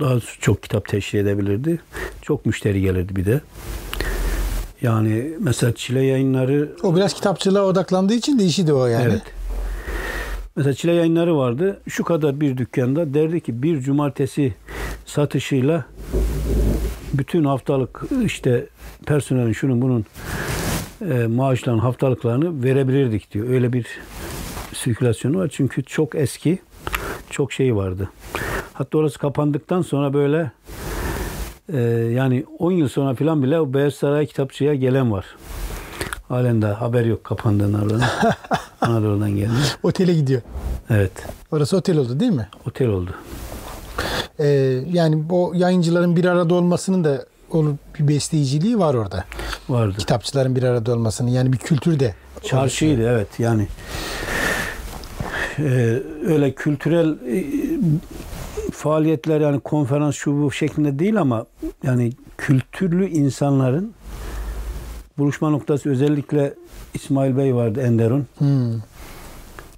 [0.00, 1.80] daha çok kitap teşhir edebilirdi.
[2.22, 3.40] Çok müşteri gelirdi bir de.
[4.82, 9.04] Yani mesela Çile yayınları O biraz kitapçılığa odaklandığı için de işi de o yani.
[9.08, 9.22] Evet.
[10.56, 11.80] Mesela çile yayınları vardı.
[11.88, 14.54] Şu kadar bir dükkanda derdi ki bir cumartesi
[15.06, 15.84] satışıyla
[17.14, 18.66] bütün haftalık işte
[19.06, 20.04] personelin şunun bunun
[21.10, 23.48] e, maaşlarının haftalıklarını verebilirdik diyor.
[23.48, 23.86] Öyle bir
[24.74, 25.48] sirkülasyonu var.
[25.52, 26.58] Çünkü çok eski
[27.30, 28.10] çok şey vardı.
[28.72, 30.50] Hatta orası kapandıktan sonra böyle
[31.72, 31.78] e,
[32.14, 35.26] yani 10 yıl sonra falan bile o Beyaz Saray kitapçıya gelen var.
[36.28, 38.00] Halen de haber yok kapandığından.
[38.80, 39.50] Anadolu'dan geldi.
[39.82, 40.42] Otele gidiyor.
[40.90, 41.12] Evet.
[41.52, 42.48] Orası otel oldu değil mi?
[42.66, 43.10] Otel oldu.
[44.38, 44.46] Ee,
[44.92, 49.24] yani bu yayıncıların bir arada olmasının da onun bir besleyiciliği var orada.
[49.68, 49.94] Vardı.
[49.98, 52.14] Kitapçıların bir arada olmasının yani bir kültür de.
[52.42, 53.68] Çarşıydı evet yani.
[55.58, 57.44] Ee, öyle kültürel e,
[58.72, 61.46] faaliyetler yani konferans şu bu şeklinde değil ama
[61.82, 63.92] yani kültürlü insanların
[65.18, 66.54] buluşma noktası özellikle
[66.94, 68.26] İsmail Bey vardı Enderun.
[68.38, 68.80] Hmm.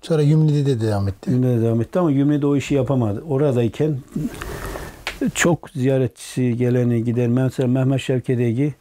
[0.03, 1.31] Sonra Yümni'de de devam etti.
[1.31, 3.23] Gümrüğe devam etti ama Gümrüğe'de o işi yapamadı.
[3.29, 3.99] Oradayken
[5.35, 8.75] çok ziyaretçisi geleni giden mesela Mehmet Şevket Egi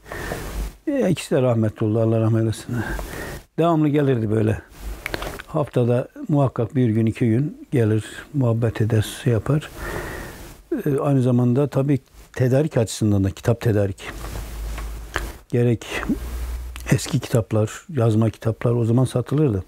[0.88, 2.76] e, ikisi de rahmetli Allah rahmet eylesin.
[3.60, 4.62] Devamlı gelirdi böyle.
[5.48, 9.70] Haftada muhakkak bir gün iki gün gelir muhabbet eder şey yapar.
[10.86, 12.00] E, aynı zamanda tabii
[12.34, 14.04] tedarik açısından da kitap tedarik.
[15.50, 15.86] Gerek
[16.92, 19.64] eski kitaplar, yazma kitaplar o zaman satılırdı.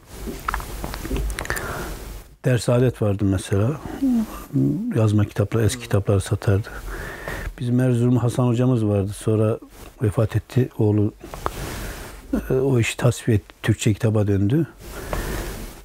[2.46, 3.72] Ders adet vardı mesela.
[4.96, 6.70] Yazma kitaplar, eski kitapları satardı.
[7.60, 9.12] Bizim Erzurum Hasan hocamız vardı.
[9.16, 9.60] Sonra
[10.02, 10.70] vefat etti.
[10.78, 11.14] Oğlu
[12.50, 13.56] e, o işi tasfiye etti.
[13.64, 14.68] Türkçe kitaba döndü.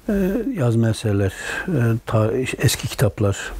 [0.09, 1.33] E, Yazma eserler,
[2.13, 3.51] e, eski kitaplar,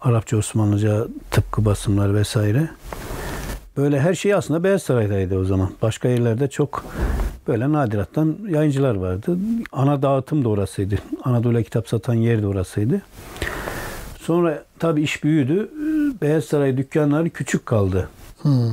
[0.00, 2.68] Arapça, Osmanlıca tıpkı basımlar vesaire.
[3.76, 5.72] Böyle her şey aslında Beyaz Saray'daydı o zaman.
[5.82, 6.84] Başka yerlerde çok
[7.48, 9.38] böyle nadirattan yayıncılar vardı.
[9.72, 10.98] Ana dağıtım da orasıydı.
[11.24, 13.02] Anadolu'ya kitap satan yer de orasıydı.
[14.18, 15.70] Sonra tabii iş büyüdü.
[16.22, 18.08] Beyaz Saray dükkanları küçük kaldı.
[18.42, 18.70] Hmm.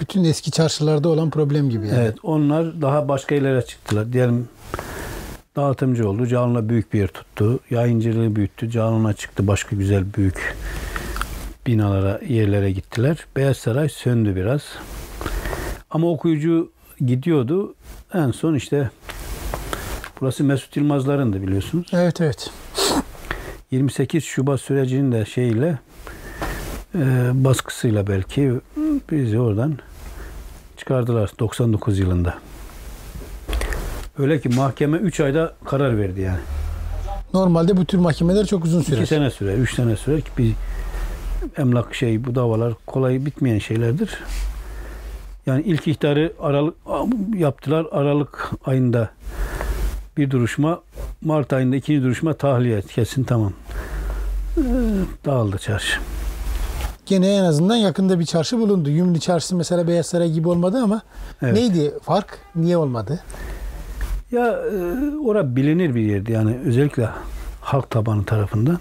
[0.00, 1.98] Bütün eski çarşılarda olan problem gibi yani.
[1.98, 4.12] Evet, onlar daha başka yerlere çıktılar.
[4.12, 4.48] Diyelim
[5.56, 6.26] dağıtımcı oldu.
[6.26, 7.60] Canlı'na büyük bir yer tuttu.
[7.70, 8.70] Yayıncılığı büyüttü.
[8.70, 9.46] Canlı'na çıktı.
[9.46, 10.56] Başka güzel büyük
[11.66, 13.26] binalara, yerlere gittiler.
[13.36, 14.62] Beyaz Saray söndü biraz.
[15.90, 16.70] Ama okuyucu
[17.00, 17.74] gidiyordu.
[18.14, 18.90] En son işte
[20.20, 21.86] burası Mesut Yılmazların da biliyorsunuz.
[21.92, 22.50] Evet evet.
[23.70, 25.78] 28 Şubat sürecinin de şeyle
[26.94, 28.52] e, baskısıyla belki
[29.10, 29.78] bizi oradan
[30.76, 32.34] çıkardılar 99 yılında.
[34.18, 36.40] Öyle ki mahkeme 3 ayda karar verdi yani.
[37.34, 39.06] Normalde bu tür mahkemeler çok uzun 2 sürer.
[39.06, 40.52] sene sürer, 3 sene sürer ki bir
[41.56, 44.18] emlak şey bu davalar kolay bitmeyen şeylerdir.
[45.46, 46.74] Yani ilk ihtarı Aralık
[47.36, 47.86] yaptılar.
[47.92, 49.10] Aralık ayında
[50.16, 50.80] bir duruşma,
[51.24, 53.52] Mart ayında ikinci duruşma tahliye kesin tamam.
[54.58, 54.62] Ee,
[55.24, 56.00] dağıldı çarşı.
[57.06, 58.90] Gene en azından yakında bir çarşı bulundu.
[58.90, 61.02] Yümlü çarşısı mesela Beyaz Saray gibi olmadı ama
[61.42, 61.54] Evet.
[61.54, 62.38] neydi fark?
[62.56, 63.20] Niye olmadı?
[64.32, 67.08] Ya e, ora bilinir bir yerdi yani özellikle
[67.60, 68.78] halk tabanı tarafından.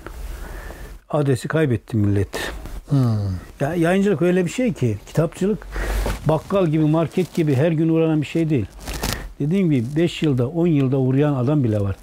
[1.09, 2.51] Adresi kaybetti millet.
[2.89, 2.99] Hmm.
[3.59, 5.67] Ya yayıncılık öyle bir şey ki kitapçılık
[6.27, 8.65] bakkal gibi market gibi her gün uğranan bir şey değil.
[9.39, 11.95] Dediğim gibi 5 yılda 10 yılda uğrayan adam bile var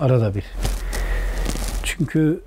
[0.00, 0.44] arada bir.
[1.84, 2.40] Çünkü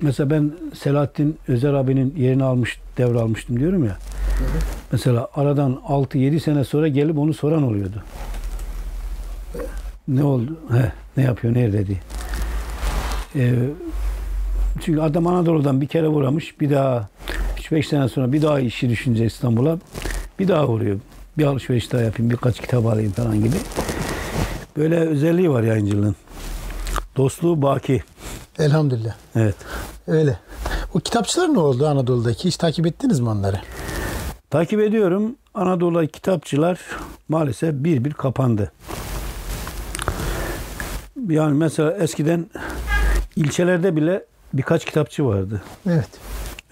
[0.00, 3.96] mesela ben Selahattin Özer abinin yerini almış devralmıştım diyorum ya.
[4.92, 8.02] Mesela aradan 6-7 sene sonra gelip onu soran oluyordu.
[10.08, 10.56] Ne oldu?
[10.70, 11.54] He, ne yapıyor?
[11.54, 11.98] Nerede diye.
[13.36, 13.54] Ee,
[14.80, 16.60] çünkü adam Anadolu'dan bir kere uğramış.
[16.60, 17.08] Bir daha
[17.58, 19.78] 3-5 sene sonra bir daha işi düşünce İstanbul'a
[20.38, 21.00] bir daha uğruyor.
[21.38, 23.56] Bir alışveriş daha yapayım, birkaç kitap alayım falan gibi.
[24.76, 26.16] Böyle özelliği var yayıncılığın.
[27.16, 28.02] Dostluğu baki.
[28.58, 29.14] Elhamdülillah.
[29.36, 29.54] Evet.
[30.06, 30.38] Öyle.
[30.94, 32.44] O kitapçılar ne oldu Anadolu'daki?
[32.44, 33.60] Hiç takip ettiniz mi onları?
[34.50, 35.36] Takip ediyorum.
[35.54, 36.80] Anadolu kitapçılar
[37.28, 38.72] maalesef bir bir kapandı.
[41.28, 42.46] Yani mesela eskiden
[43.36, 45.62] ilçelerde bile birkaç kitapçı vardı.
[45.86, 46.08] Evet.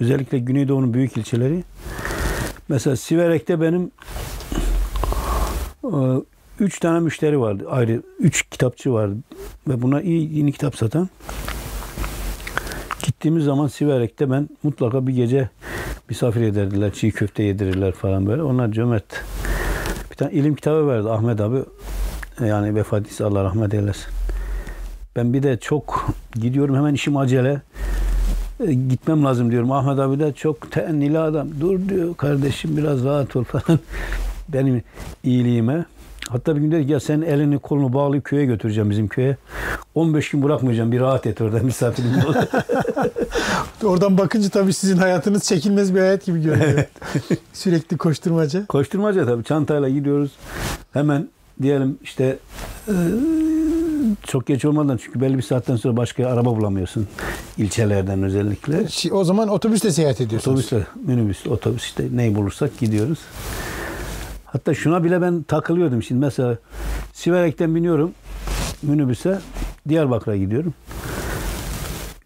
[0.01, 1.65] Özellikle Güneydoğu'nun büyük ilçeleri.
[2.73, 3.91] Mesela Siverek'te benim
[5.85, 6.23] e,
[6.61, 7.65] üç tane müşteri vardı.
[7.71, 9.17] Ayrı üç kitapçı vardı.
[9.69, 11.09] Ve buna iyi yeni kitap satan.
[13.03, 15.49] Gittiğimiz zaman Siverek'te ben mutlaka bir gece
[16.09, 16.93] misafir ederdiler.
[16.93, 18.43] Çiğ köfte yedirirler falan böyle.
[18.43, 19.25] Onlar cömert.
[20.11, 21.59] Bir tane ilim kitabı verdi Ahmet abi.
[22.41, 24.07] Yani vefat Allah rahmet eylesin.
[25.17, 27.63] Ben bir de çok gidiyorum hemen işim acele.
[28.61, 29.73] E, gitmem lazım diyorum.
[29.73, 31.49] Ahmet abi de çok tennili adam.
[31.61, 33.79] Dur diyor kardeşim biraz rahat ol falan.
[34.49, 34.83] Benim
[35.25, 35.85] iyiliğime.
[36.29, 39.37] Hatta bir gün dedi ki ya sen elini kolunu bağlayıp köye götüreceğim bizim köye.
[39.95, 42.11] 15 gün bırakmayacağım bir rahat et orada misafirim.
[43.85, 46.85] Oradan bakınca tabii sizin hayatınız çekilmez bir hayat gibi görünüyor.
[47.53, 48.67] Sürekli koşturmaca.
[48.67, 50.31] Koşturmaca tabii çantayla gidiyoruz.
[50.93, 51.29] Hemen
[51.63, 52.39] diyelim işte
[52.89, 52.93] e,
[54.27, 57.09] çok geç olmadan çünkü belli bir saatten sonra başka araba bulamıyorsun.
[57.59, 58.77] ilçelerden özellikle.
[58.79, 60.73] Şi- O zaman otobüsle seyahat ediyorsunuz.
[60.73, 63.19] Otobüsle, minibüs, otobüs işte neyi bulursak gidiyoruz.
[64.45, 66.03] Hatta şuna bile ben takılıyordum.
[66.03, 66.59] Şimdi mesela
[67.13, 68.13] Siverek'ten biniyorum
[68.83, 69.39] minibüse
[69.89, 70.75] Diyarbakır'a gidiyorum.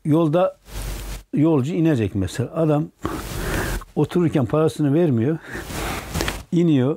[0.05, 0.57] Yolda
[1.35, 2.51] yolcu inecek mesela.
[2.55, 2.85] Adam
[3.97, 5.39] otururken parasını vermiyor.
[6.53, 6.97] iniyor.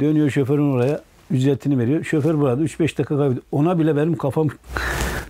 [0.00, 1.00] Dönüyor şoförün oraya.
[1.30, 2.04] Ücretini veriyor.
[2.04, 3.42] Şoför burada 3-5 dakika kaybediyor.
[3.52, 4.48] Ona bile benim kafam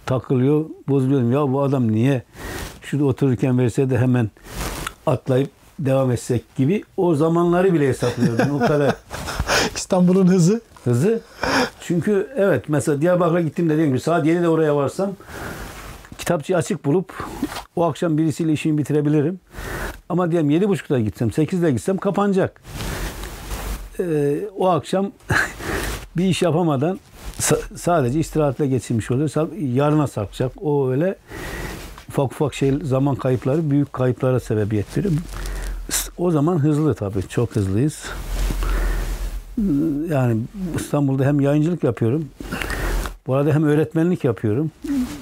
[0.06, 0.64] takılıyor.
[0.88, 1.32] Bozuluyorum.
[1.32, 2.22] Ya bu adam niye
[2.82, 4.30] şurada otururken verse de hemen
[5.06, 8.56] atlayıp devam etsek gibi o zamanları bile hesaplıyordum.
[8.56, 8.94] o kadar
[9.76, 10.60] İstanbul'un hızı.
[10.84, 11.20] hızı.
[11.80, 15.10] Çünkü evet mesela Diyarbakır'a gittim dediğim gibi saat 7'de oraya varsam
[16.18, 17.24] kitapçıyı açık bulup
[17.76, 19.40] o akşam birisiyle işimi bitirebilirim.
[20.08, 22.62] Ama diyelim 7.30'da gitsem 8'de gitsem kapanacak.
[24.00, 25.12] Ee, o akşam
[26.18, 26.98] bir iş yapamadan
[27.40, 29.30] sa- sadece istirahatle geçirmiş oluyor.
[29.74, 30.52] Yarına sarkacak.
[30.62, 31.16] O öyle
[32.08, 35.12] ufak ufak şey zaman kayıpları büyük kayıplara sebebiyet veriyor.
[36.18, 37.28] O zaman hızlı tabii.
[37.28, 38.02] Çok hızlıyız.
[40.10, 40.36] Yani
[40.76, 42.28] İstanbul'da hem yayıncılık yapıyorum.
[43.26, 44.70] Bu arada hem öğretmenlik yapıyorum.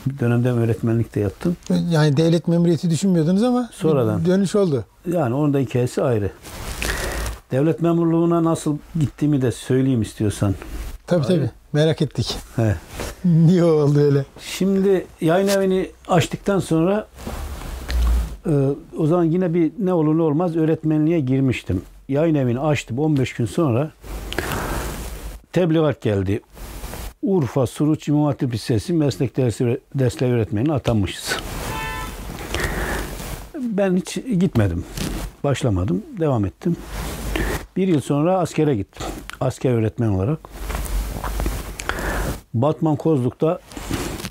[0.06, 1.56] Bir dönemde öğretmenlik de yaptım.
[1.90, 4.26] Yani devlet memuriyeti düşünmüyordunuz ama Sonradan.
[4.26, 4.84] dönüş oldu.
[5.12, 6.30] Yani onun da hikayesi ayrı.
[7.50, 10.54] Devlet memurluğuna nasıl gittiğimi de söyleyeyim istiyorsan.
[11.06, 11.50] Tabii tabii.
[11.72, 12.36] Merak ettik.
[12.56, 12.74] He.
[13.24, 14.24] Niye oldu öyle?
[14.40, 17.06] Şimdi yayın evini açtıktan sonra
[18.46, 18.52] e,
[18.98, 21.82] o zaman yine bir ne olur ne olmaz öğretmenliğe girmiştim.
[22.08, 23.90] Yayın evini açtım 15 gün sonra
[25.52, 26.40] tebligat geldi.
[27.22, 31.36] Urfa Suruç İmam Hatip Lisesi meslek dersi, dersleri öğretmenine atanmışız.
[33.54, 34.84] Ben hiç gitmedim.
[35.44, 36.02] Başlamadım.
[36.20, 36.76] Devam ettim.
[37.76, 39.06] Bir yıl sonra askere gittim.
[39.40, 40.38] Asker öğretmen olarak.
[42.62, 43.58] Batman Kozluk'ta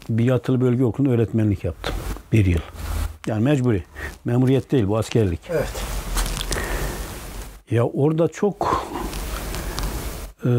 [0.09, 1.95] bir yatılı bölge okulunda öğretmenlik yaptım.
[2.31, 2.59] Bir yıl.
[3.27, 3.83] Yani mecburi.
[4.25, 5.39] Memuriyet değil bu askerlik.
[5.49, 5.83] Evet.
[7.71, 8.85] Ya orada çok
[10.45, 10.49] e,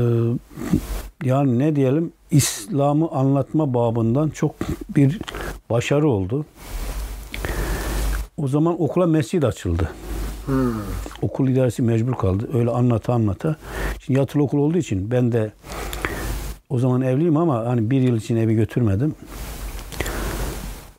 [1.25, 4.55] yani ne diyelim İslam'ı anlatma babından çok
[4.97, 5.19] bir
[5.71, 6.45] başarı oldu.
[8.37, 9.91] O zaman okula mescid açıldı.
[11.23, 12.49] Okul idaresi mecbur kaldı.
[12.55, 13.57] Öyle anlata anlata.
[14.01, 15.53] Şimdi yatılı okul olduğu için ben de
[16.71, 19.15] o zaman evliyim ama hani bir yıl için evi götürmedim.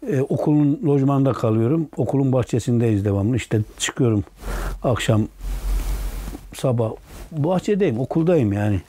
[0.07, 1.87] Ee, okulun lojmanında kalıyorum.
[1.97, 3.35] Okulun bahçesindeyiz devamlı.
[3.35, 4.23] İşte çıkıyorum
[4.83, 5.27] akşam
[6.53, 6.91] sabah
[7.31, 8.81] bahçedeyim, okuldayım yani.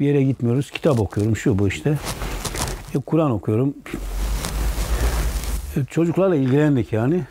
[0.00, 0.70] Bir yere gitmiyoruz.
[0.70, 1.98] Kitap okuyorum şu bu işte.
[2.94, 3.74] E, Kur'an okuyorum.
[5.76, 7.22] E, çocuklarla ilgilendik yani.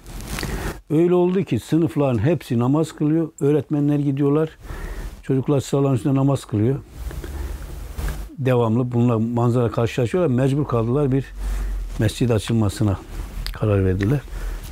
[0.90, 3.30] Öyle oldu ki sınıfların hepsi namaz kılıyor.
[3.40, 4.50] Öğretmenler gidiyorlar.
[5.24, 6.76] Çocuklar sıraların üstünde namaz kılıyor.
[8.38, 10.36] Devamlı bununla manzara karşılaşıyorlar.
[10.36, 11.26] Mecbur kaldılar bir
[12.00, 12.98] mescid açılmasına
[13.54, 14.20] karar verdiler.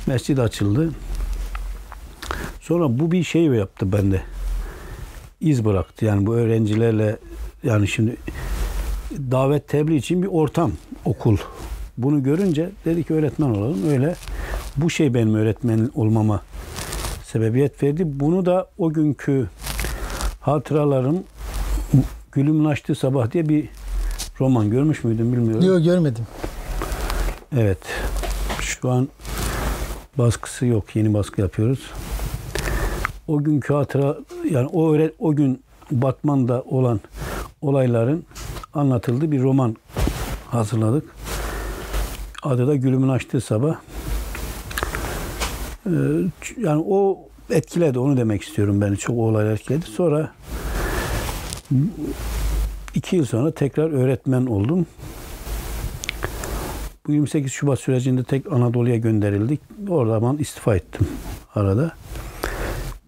[0.06, 0.90] Mescid açıldı.
[2.60, 4.22] Sonra bu bir şey yaptı bende.
[5.40, 6.04] İz bıraktı.
[6.04, 7.18] Yani bu öğrencilerle
[7.62, 8.16] yani şimdi
[9.12, 10.72] davet tebliğ için bir ortam,
[11.04, 11.36] okul.
[11.98, 13.90] Bunu görünce dedik öğretmen olalım.
[13.90, 14.14] Öyle
[14.76, 16.42] bu şey benim öğretmen olmama
[17.24, 18.02] sebebiyet verdi.
[18.06, 19.48] Bunu da o günkü
[20.40, 21.24] hatıralarım
[22.32, 23.68] Gülümün Açtığı Sabah diye bir
[24.40, 25.66] roman görmüş müydün bilmiyorum.
[25.66, 26.26] Yok görmedim.
[27.56, 27.78] Evet.
[28.60, 29.08] Şu an
[30.18, 30.96] baskısı yok.
[30.96, 31.90] Yeni baskı yapıyoruz.
[33.28, 34.16] O günkü hatıra
[34.50, 37.00] yani o öğret o gün Batman'da olan
[37.60, 38.24] olayların
[38.74, 39.76] anlatıldığı bir roman
[40.50, 41.04] hazırladık.
[42.42, 43.76] Adı da Gülümün Açtığı Sabah.
[45.86, 45.90] Ee,
[46.58, 47.18] yani o
[47.50, 48.96] etkiledi onu demek istiyorum beni.
[48.96, 49.86] Çok o olaylar etkiledi.
[49.86, 50.32] Sonra
[52.94, 54.86] iki yıl sonra tekrar öğretmen oldum.
[57.06, 59.60] Bu 28 Şubat sürecinde tek Anadolu'ya gönderildik.
[59.88, 61.06] Oradan istifa ettim
[61.54, 61.92] arada.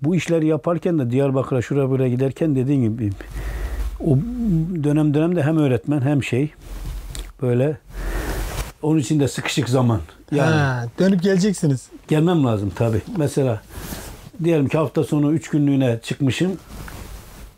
[0.03, 3.11] Bu işleri yaparken de Diyarbakır'a şuraya buraya giderken dediğim gibi
[4.01, 4.17] o
[4.85, 6.51] dönem dönemde hem öğretmen hem şey
[7.43, 7.79] böyle
[8.83, 10.01] onun için de sıkışık zaman.
[10.33, 11.89] Yani Ha, dönüp geleceksiniz.
[12.09, 13.03] gelmem lazım tabi.
[13.17, 13.63] Mesela
[14.45, 16.53] diyelim ki hafta sonu 3 günlüğüne çıkmışım.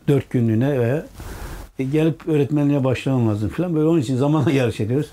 [0.07, 1.03] 4 günlüğüne ve
[1.79, 3.75] e, gelip öğretmenliğe başlamam lazım falan.
[3.75, 5.09] Böyle onun için zamanla yarış ediyoruz.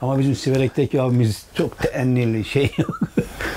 [0.00, 3.00] Ama bizim Siverek'teki abimiz çok teennili şey yok.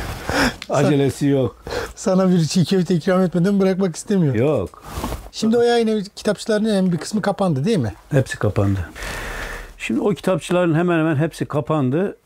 [0.69, 1.63] Acelesi yok.
[1.95, 4.35] Sana bir çiğ köfte ikram etmeden bırakmak istemiyor.
[4.35, 4.83] Yok.
[5.31, 7.93] Şimdi o yayın evi kitapçılarının en bir kısmı kapandı değil mi?
[8.11, 8.89] Hepsi kapandı.
[9.77, 12.17] Şimdi o kitapçıların hemen hemen hepsi kapandı.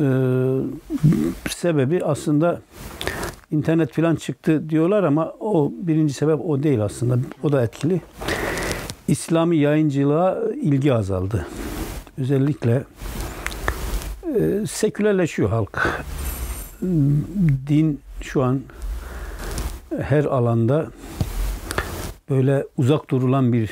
[0.00, 0.04] Ee,
[1.50, 2.60] sebebi aslında
[3.52, 7.18] internet falan çıktı diyorlar ama o birinci sebep o değil aslında.
[7.42, 8.00] O da etkili.
[9.08, 11.46] İslami yayıncılığa ilgi azaldı.
[12.18, 12.84] Özellikle
[14.36, 15.88] e, sekülerleşiyor halk.
[17.68, 18.60] Din şu an
[20.00, 20.86] her alanda
[22.30, 23.70] böyle uzak durulan bir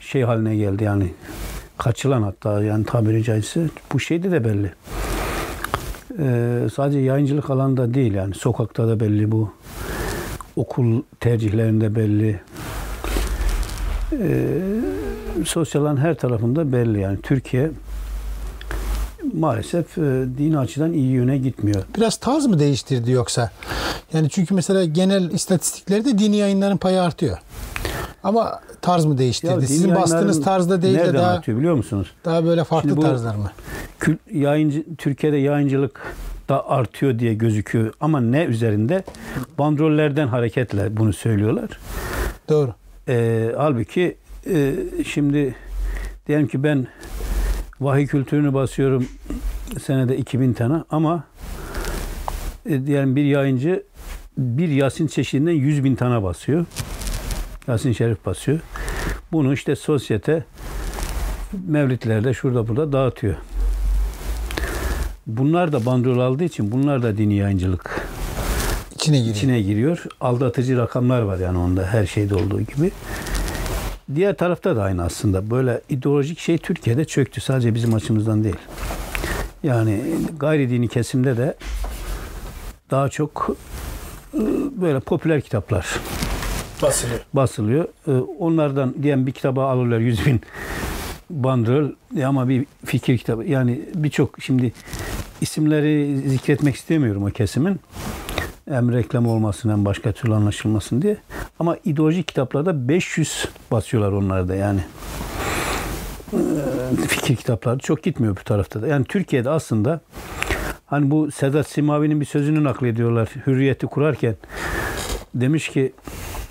[0.00, 1.12] şey haline geldi yani
[1.78, 4.72] kaçılan hatta yani tabiri caizse bu şeyde de belli.
[6.18, 9.52] Ee, sadece yayıncılık alanında değil yani sokakta da belli bu.
[10.56, 12.40] Okul tercihlerinde belli.
[14.12, 14.48] Ee,
[15.44, 17.70] sosyal alan her tarafında belli yani Türkiye
[19.34, 21.82] maalesef e, dini açıdan iyi yöne gitmiyor.
[21.96, 23.50] Biraz tarz mı değiştirdi yoksa?
[24.12, 27.38] Yani çünkü mesela genel istatistiklerde dini yayınların payı artıyor.
[28.22, 29.52] Ama tarz mı değiştirdi?
[29.52, 32.10] Ya Sizin bastığınız tarzda değil de daha atıyor biliyor musunuz?
[32.24, 33.50] daha böyle farklı bu- tarzlar mı?
[33.98, 36.00] Kül, yayıncı, Türkiye'de yayıncılık
[36.48, 37.92] da artıyor diye gözüküyor.
[38.00, 39.02] Ama ne üzerinde?
[39.58, 41.68] Bandrollerden hareketle bunu söylüyorlar.
[42.48, 42.74] Doğru.
[43.08, 44.16] Ee, halbuki
[44.50, 44.74] e,
[45.06, 45.54] şimdi
[46.26, 46.86] diyelim ki ben
[47.80, 49.08] vahiy kültürünü basıyorum
[49.82, 51.24] senede 2000 tane ama
[52.66, 53.82] e, diyelim bir yayıncı
[54.38, 56.66] bir Yasin çeşidinden 100 bin tane basıyor.
[57.68, 58.58] Yasin Şerif basıyor.
[59.32, 60.44] Bunu işte sosyete
[61.68, 63.34] mevlitlerde şurada burada dağıtıyor.
[65.26, 68.08] Bunlar da bandrol aldığı için bunlar da dini yayıncılık
[68.94, 69.36] İçine giriyor.
[69.36, 70.04] içine giriyor.
[70.20, 72.90] Aldatıcı rakamlar var yani onda her şeyde olduğu gibi.
[74.14, 75.50] Diğer tarafta da aynı aslında.
[75.50, 77.40] Böyle ideolojik şey Türkiye'de çöktü.
[77.40, 78.56] Sadece bizim açımızdan değil.
[79.62, 80.00] Yani
[80.38, 81.54] gayri dini kesimde de
[82.90, 83.56] daha çok
[84.34, 84.40] e,
[84.80, 85.86] böyle popüler kitaplar
[86.82, 87.20] Basılıyor.
[87.34, 87.84] basılıyor.
[88.08, 90.40] E, Onlardan diyen bir kitaba alırlar 100 bin
[91.30, 93.44] bandrol E ama bir fikir kitabı.
[93.44, 94.72] Yani birçok şimdi
[95.40, 97.80] isimleri zikretmek istemiyorum o kesimin.
[98.68, 101.16] Hem reklam olmasın hem başka türlü anlaşılmasın diye.
[101.58, 104.80] Ama ideolojik kitaplarda 500 basıyorlar onlarda yani.
[106.32, 106.36] Ee,
[107.08, 108.86] Fikir kitapları çok gitmiyor bu tarafta da.
[108.86, 110.00] Yani Türkiye'de aslında
[110.86, 114.36] hani bu Sedat Simavi'nin bir sözünü naklediyorlar hürriyeti kurarken.
[115.34, 115.92] Demiş ki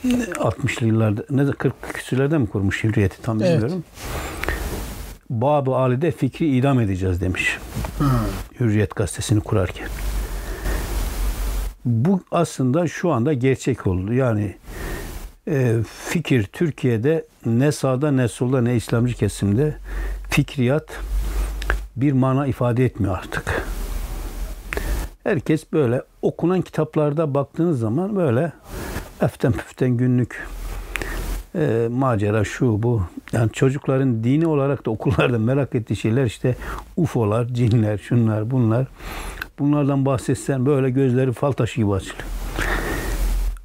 [0.05, 3.51] 60'lı yıllarda ne de 40 küsürlerde mi kurmuş hürriyeti tam Evet.
[3.53, 3.83] bilmiyorum.
[5.29, 7.57] Bab-ı Ali'de fikri idam edeceğiz demiş.
[8.59, 9.87] Hürriyet gazetesini kurarken.
[11.85, 14.13] Bu aslında şu anda gerçek oldu.
[14.13, 14.55] Yani
[15.47, 15.75] e,
[16.09, 19.75] fikir Türkiye'de ne sağda ne solda ne İslamcı kesimde
[20.29, 20.85] fikriyat
[21.95, 23.67] bir mana ifade etmiyor artık.
[25.23, 28.51] Herkes böyle okunan kitaplarda baktığınız zaman böyle
[29.21, 30.47] eften püften günlük
[31.55, 33.01] e, macera şu bu.
[33.31, 36.55] Yani çocukların dini olarak da okullarda merak ettiği şeyler işte
[36.97, 38.87] UFO'lar, cinler, şunlar, bunlar.
[39.59, 42.27] Bunlardan bahsetsen böyle gözleri fal taşı gibi açılıyor.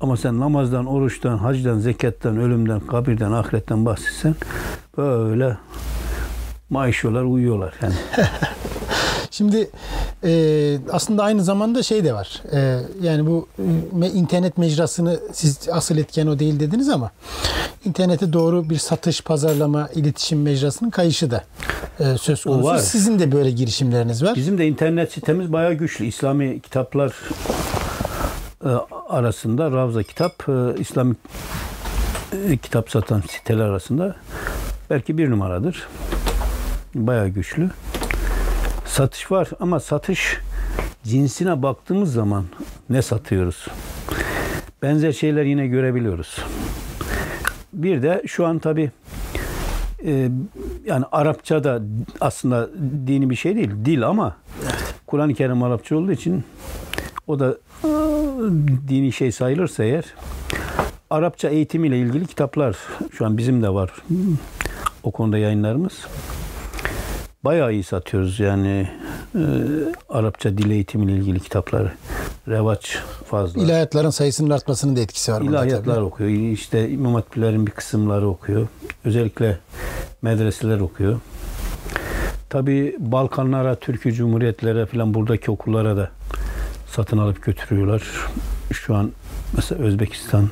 [0.00, 4.34] Ama sen namazdan, oruçtan, hacdan, zekattan, ölümden, kabirden, ahiretten bahsetsen
[4.96, 5.56] böyle
[6.70, 7.94] maaşıyorlar, uyuyorlar yani.
[9.32, 9.70] Şimdi
[10.24, 12.42] e, aslında aynı zamanda şey de var.
[12.52, 13.48] E, yani bu
[14.02, 17.10] e, internet mecrasını siz asıl etken o değil dediniz ama
[17.84, 21.44] internete doğru bir satış, pazarlama, iletişim mecrasının kayışı da
[22.00, 22.68] e, söz konusu.
[22.68, 22.78] var.
[22.78, 24.34] Sizin de böyle girişimleriniz var.
[24.36, 26.06] Bizim de internet sitemiz bayağı güçlü.
[26.06, 27.12] İslami kitaplar
[28.64, 28.68] e,
[29.08, 31.14] arasında Ravza Kitap, e, İslami
[32.48, 34.16] e, kitap satan siteler arasında
[34.90, 35.88] belki bir numaradır.
[36.94, 37.70] Bayağı güçlü.
[38.92, 40.38] Satış var ama satış
[41.04, 42.44] cinsine baktığımız zaman
[42.90, 43.66] ne satıyoruz?
[44.82, 46.38] Benzer şeyler yine görebiliyoruz.
[47.72, 48.90] Bir de şu an tabi
[50.86, 51.82] yani Arapça da
[52.20, 52.70] aslında
[53.06, 53.70] dini bir şey değil.
[53.84, 54.36] Dil ama
[55.06, 56.44] Kur'an-ı Kerim Arapça olduğu için
[57.26, 57.88] o da e,
[58.88, 60.04] dini şey sayılırsa eğer
[61.10, 62.76] Arapça eğitimiyle ilgili kitaplar
[63.12, 63.92] şu an bizim de var.
[65.02, 66.06] O konuda yayınlarımız.
[67.44, 68.88] Bayağı iyi satıyoruz yani
[69.34, 69.42] e,
[70.08, 71.92] Arapça dil eğitimiyle ilgili kitapları.
[72.48, 73.62] Revaç fazla.
[73.62, 75.42] İlahiyatların sayısının artmasının da etkisi var.
[75.42, 76.04] İlahiyatlar tabii.
[76.04, 76.30] okuyor.
[76.30, 78.68] İşte İmam Hatiplerin bir kısımları okuyor.
[79.04, 79.58] Özellikle
[80.22, 81.20] medreseler okuyor.
[82.50, 86.10] Tabi Balkanlara, Türkiye Cumhuriyetlere falan buradaki okullara da
[86.86, 88.02] satın alıp götürüyorlar.
[88.72, 89.12] Şu an
[89.56, 90.48] mesela Özbekistan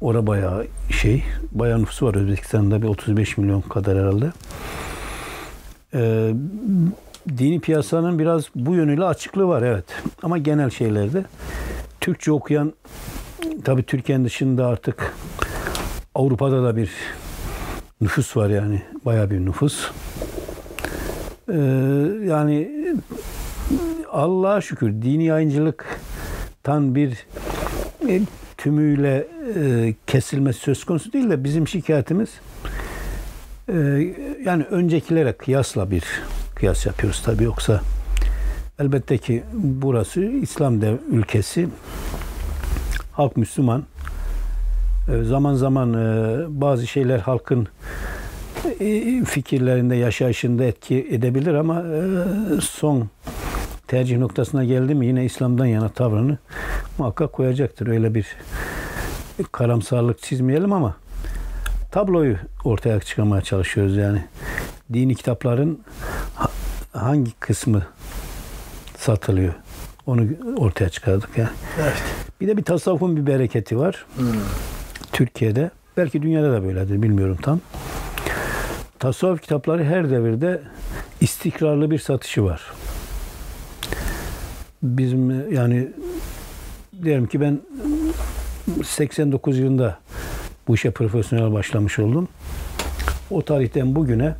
[0.00, 4.32] ora bayağı şey, bayağı nüfusu var Özbekistan'da bir 35 milyon kadar herhalde.
[5.94, 6.32] Ee,
[7.38, 9.84] dini piyasanın biraz bu yönüyle açıklığı var evet.
[10.22, 11.24] Ama genel şeylerde
[12.00, 12.72] Türkçe okuyan
[13.64, 15.14] tabi Türkiye'nin dışında artık
[16.14, 16.90] Avrupa'da da bir
[18.00, 18.82] nüfus var yani.
[19.04, 19.90] Bayağı bir nüfus.
[21.48, 21.54] Ee,
[22.24, 22.70] yani
[24.12, 27.26] Allah'a şükür dini yayıncılıktan bir
[28.08, 28.20] e,
[28.56, 29.26] tümüyle
[29.56, 32.30] e, kesilmesi söz konusu değil de bizim şikayetimiz
[33.68, 33.74] e,
[34.44, 36.04] yani öncekilere kıyasla bir
[36.54, 37.44] kıyas yapıyoruz tabii.
[37.44, 37.80] Yoksa
[38.78, 41.68] elbette ki burası İslam dev ülkesi.
[43.12, 43.84] Halk Müslüman.
[45.08, 47.68] E, zaman zaman e, bazı şeyler halkın
[48.80, 52.00] e, fikirlerinde, yaşayışında etki edebilir ama e,
[52.60, 53.08] son
[53.86, 56.38] tercih noktasına geldi mi yine İslam'dan yana tavrını
[56.98, 57.86] muhakkak koyacaktır.
[57.86, 58.26] Öyle bir
[59.52, 60.96] karamsarlık çizmeyelim ama
[61.90, 64.24] tabloyu ortaya çıkarmaya çalışıyoruz yani.
[64.92, 65.80] Dini kitapların
[66.34, 66.50] ha-
[66.92, 67.82] hangi kısmı
[68.96, 69.54] satılıyor?
[70.06, 70.22] Onu
[70.56, 71.50] ortaya çıkardık yani.
[71.82, 72.02] Evet.
[72.40, 74.06] Bir de bir tasavvufun bir bereketi var.
[75.12, 75.70] Türkiye'de.
[75.96, 77.60] Belki dünyada da böyledir bilmiyorum tam.
[78.98, 80.62] Tasavvuf kitapları her devirde
[81.20, 82.62] istikrarlı bir satışı var.
[84.82, 85.88] Bizim yani
[87.04, 87.60] diyelim ki ben
[88.84, 89.98] 89 yılında
[90.68, 92.28] bu işe profesyonel başlamış oldum.
[93.30, 94.34] O tarihten bugüne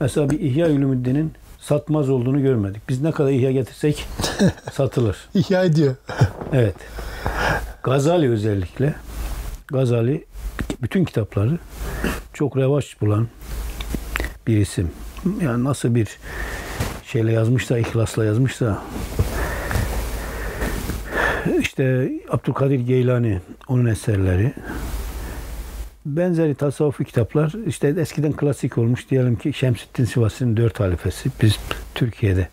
[0.00, 2.88] mesela bir İhya Ulumuddin'in satmaz olduğunu görmedik.
[2.88, 4.06] Biz ne kadar ihya getirsek
[4.72, 5.16] satılır.
[5.34, 5.94] İhya ediyor.
[6.52, 6.74] Evet.
[7.82, 8.94] Gazali özellikle.
[9.68, 10.24] Gazali
[10.82, 11.58] bütün kitapları
[12.32, 13.28] çok revaç bulan
[14.46, 14.90] bir isim.
[15.42, 16.08] Yani nasıl bir
[17.06, 18.82] şeyle yazmışsa, ihlasla yazmışsa
[21.60, 24.52] işte Abdülkadir Geylani onun eserleri
[26.06, 31.58] benzeri tasavvufi kitaplar işte eskiden klasik olmuş diyelim ki Şemsettin Sivasi'nin dört halifesi biz
[31.94, 32.48] Türkiye'de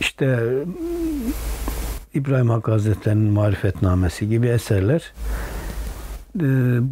[0.00, 0.38] işte
[2.14, 5.12] İbrahim Hakkı Hazretleri'nin Marifetnamesi gibi eserler
[6.36, 6.46] e,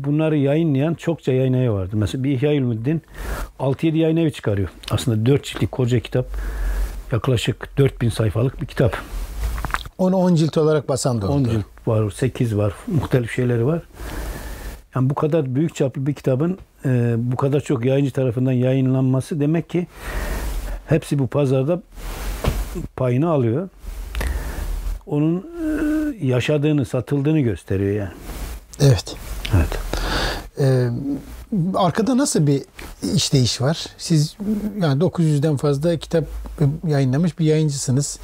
[0.05, 1.97] bunları yayınlayan çokça yayın evi vardı.
[1.97, 3.03] Mesela bir İhya Ulumuddin
[3.61, 4.69] 6-7 yayın evi çıkarıyor.
[4.91, 6.27] Aslında 4 ciltlik koca kitap
[7.13, 8.97] yaklaşık 4000 sayfalık bir kitap.
[9.99, 11.51] Onu 10 cilt olarak basan da 10 oldu.
[11.51, 13.83] cilt var, 8 var, muhtelif şeyleri var.
[14.97, 19.71] Yani bu kadar büyük çaplı bir kitabın e, bu kadar çok yayıncı tarafından yayınlanması demek
[19.71, 19.87] ki
[20.87, 21.83] hepsi bu pazarda
[22.97, 23.69] payını alıyor.
[25.07, 28.13] Onun e, yaşadığını, satıldığını gösteriyor yani.
[28.81, 29.17] Evet.
[29.57, 29.86] Evet.
[30.61, 30.89] Ee,
[31.75, 32.63] arkada nasıl bir
[33.15, 33.87] işleyiş var?
[33.99, 34.37] Siz
[34.81, 36.25] yani 900'den fazla kitap
[36.87, 38.19] yayınlamış bir yayıncısınız.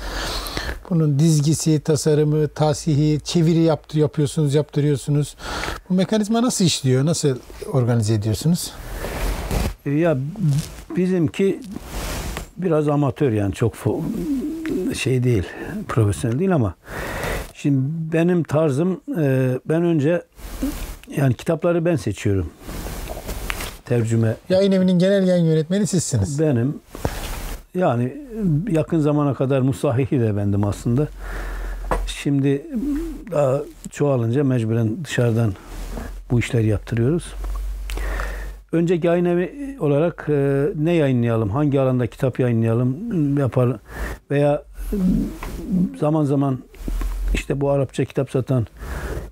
[0.90, 5.36] Bunun dizgisi, tasarımı, tasihi, çeviri yaptı, yapıyorsunuz, yaptırıyorsunuz.
[5.90, 7.06] Bu mekanizma nasıl işliyor?
[7.06, 7.36] Nasıl
[7.72, 8.70] organize ediyorsunuz?
[9.86, 10.18] E, Ya
[10.96, 11.60] bizimki
[12.56, 13.74] biraz amatör yani çok
[14.98, 15.44] şey değil,
[15.88, 16.74] profesyonel değil ama
[17.54, 17.78] şimdi
[18.12, 20.22] benim tarzım e, ben önce
[21.16, 22.50] Yani kitapları ben seçiyorum.
[23.84, 26.40] Tercüme Yayın evinin genel yayın yönetmeni sizsiniz.
[26.40, 26.76] benim.
[27.74, 28.16] Yani
[28.70, 31.08] yakın zamana kadar musahihi de bendim aslında.
[32.06, 32.66] Şimdi
[33.30, 33.60] daha
[33.90, 35.54] çoğalınca mecburen dışarıdan
[36.30, 37.34] bu işleri yaptırıyoruz.
[38.72, 42.96] Önce yayın evi olarak e, ne yayınlayalım, hangi alanda kitap yayınlayalım
[43.34, 43.76] m, yapar
[44.30, 44.98] veya m,
[45.98, 46.58] zaman zaman
[47.34, 48.66] işte bu Arapça kitap satan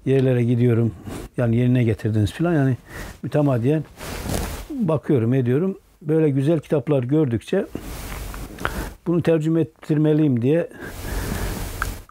[0.06, 0.92] yerlere gidiyorum.
[1.36, 2.76] Yani yerine getirdiniz falan yani
[3.22, 3.84] mütemadiyen
[4.70, 5.78] bakıyorum ediyorum.
[6.02, 7.66] Böyle güzel kitaplar gördükçe
[9.06, 10.68] bunu tercüme ettirmeliyim diye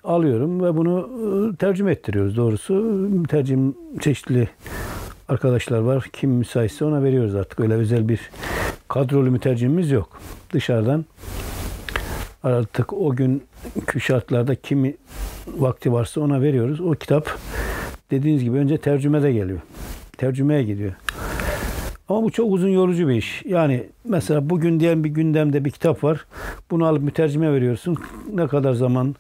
[0.03, 1.09] alıyorum ve bunu
[1.53, 3.07] e, tercüme ettiriyoruz doğrusu.
[3.27, 4.49] Tercüm çeşitli
[5.29, 6.05] arkadaşlar var.
[6.13, 7.59] Kim müsaitse ona veriyoruz artık.
[7.59, 8.19] Öyle özel bir
[8.87, 10.21] kadrolu mütercimimiz yok.
[10.53, 11.05] Dışarıdan
[12.43, 14.95] artık o günkü şartlarda kimi
[15.47, 16.81] vakti varsa ona veriyoruz.
[16.81, 17.37] O kitap
[18.11, 19.59] dediğiniz gibi önce tercümede geliyor.
[20.17, 20.93] Tercümeye gidiyor.
[22.09, 23.43] Ama bu çok uzun yorucu bir iş.
[23.45, 26.25] Yani mesela bugün diyen bir gündemde bir kitap var.
[26.71, 27.97] Bunu alıp mütercime veriyorsun.
[28.33, 29.15] Ne kadar zaman?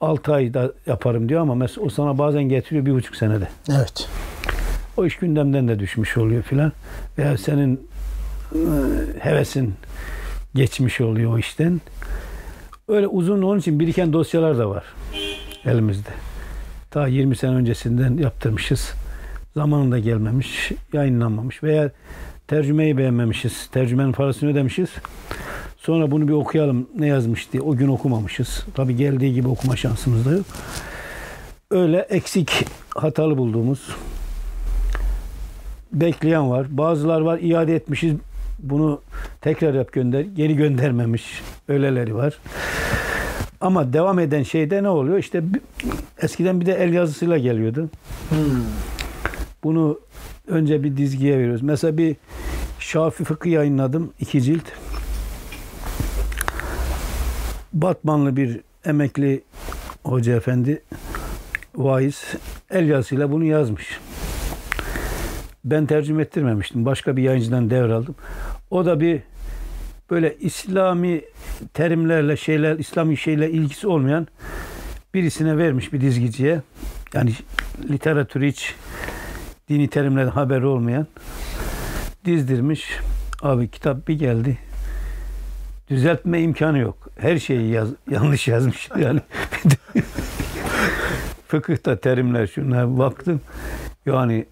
[0.00, 3.48] 6 ayda yaparım diyor ama mesela o sana bazen getiriyor bir buçuk senede.
[3.70, 4.08] Evet.
[4.96, 6.72] O iş gündemden de düşmüş oluyor filan.
[7.18, 7.88] Veya senin
[8.54, 8.60] e,
[9.18, 9.74] hevesin
[10.54, 11.80] geçmiş oluyor o işten.
[12.88, 14.84] Öyle uzun onun için biriken dosyalar da var
[15.64, 16.10] elimizde.
[16.90, 18.94] Ta 20 sene öncesinden yaptırmışız.
[19.54, 21.90] Zamanında gelmemiş, yayınlanmamış veya
[22.46, 23.66] tercümeyi beğenmemişiz.
[23.72, 24.88] Tercümenin parasını ödemişiz.
[25.76, 28.64] Sonra bunu bir okuyalım ne yazmış diye o gün okumamışız.
[28.74, 30.46] Tabi geldiği gibi okuma şansımız da yok.
[31.70, 32.64] Öyle eksik
[32.96, 33.96] hatalı bulduğumuz
[35.92, 36.66] bekleyen var.
[36.70, 38.14] Bazılar var iade etmişiz.
[38.58, 39.00] Bunu
[39.40, 40.20] tekrar yap gönder.
[40.20, 41.42] Geri göndermemiş.
[41.68, 42.38] Öyleleri var.
[43.60, 45.18] Ama devam eden şeyde ne oluyor?
[45.18, 45.42] İşte
[46.22, 47.90] eskiden bir de el yazısıyla geliyordu.
[49.64, 50.00] Bunu
[50.48, 51.62] önce bir dizgiye veriyoruz.
[51.62, 52.16] Mesela bir
[52.78, 54.12] Şafi Fıkı yayınladım.
[54.20, 54.64] iki cilt.
[57.72, 59.42] Batmanlı bir emekli
[60.04, 60.82] hoca efendi
[61.76, 62.24] vaiz
[62.70, 64.00] el yazısıyla bunu yazmış.
[65.64, 66.84] Ben tercüme ettirmemiştim.
[66.84, 68.14] Başka bir yayıncıdan devraldım.
[68.70, 69.20] O da bir
[70.10, 71.22] böyle İslami
[71.74, 74.26] terimlerle şeyler, İslami şeyle ilgisi olmayan
[75.14, 76.60] birisine vermiş bir dizgiciye.
[77.14, 77.32] Yani
[77.90, 78.74] literatürü hiç
[79.68, 81.06] dini terimlerden haberi olmayan
[82.24, 82.98] dizdirmiş.
[83.42, 84.58] Abi kitap bir geldi.
[85.90, 87.08] Düzeltme imkanı yok.
[87.18, 88.88] Her şeyi yaz, yanlış yazmış.
[88.98, 89.20] Yani
[91.48, 93.40] fıkıhta terimler şunlar baktım.
[94.06, 94.46] Yani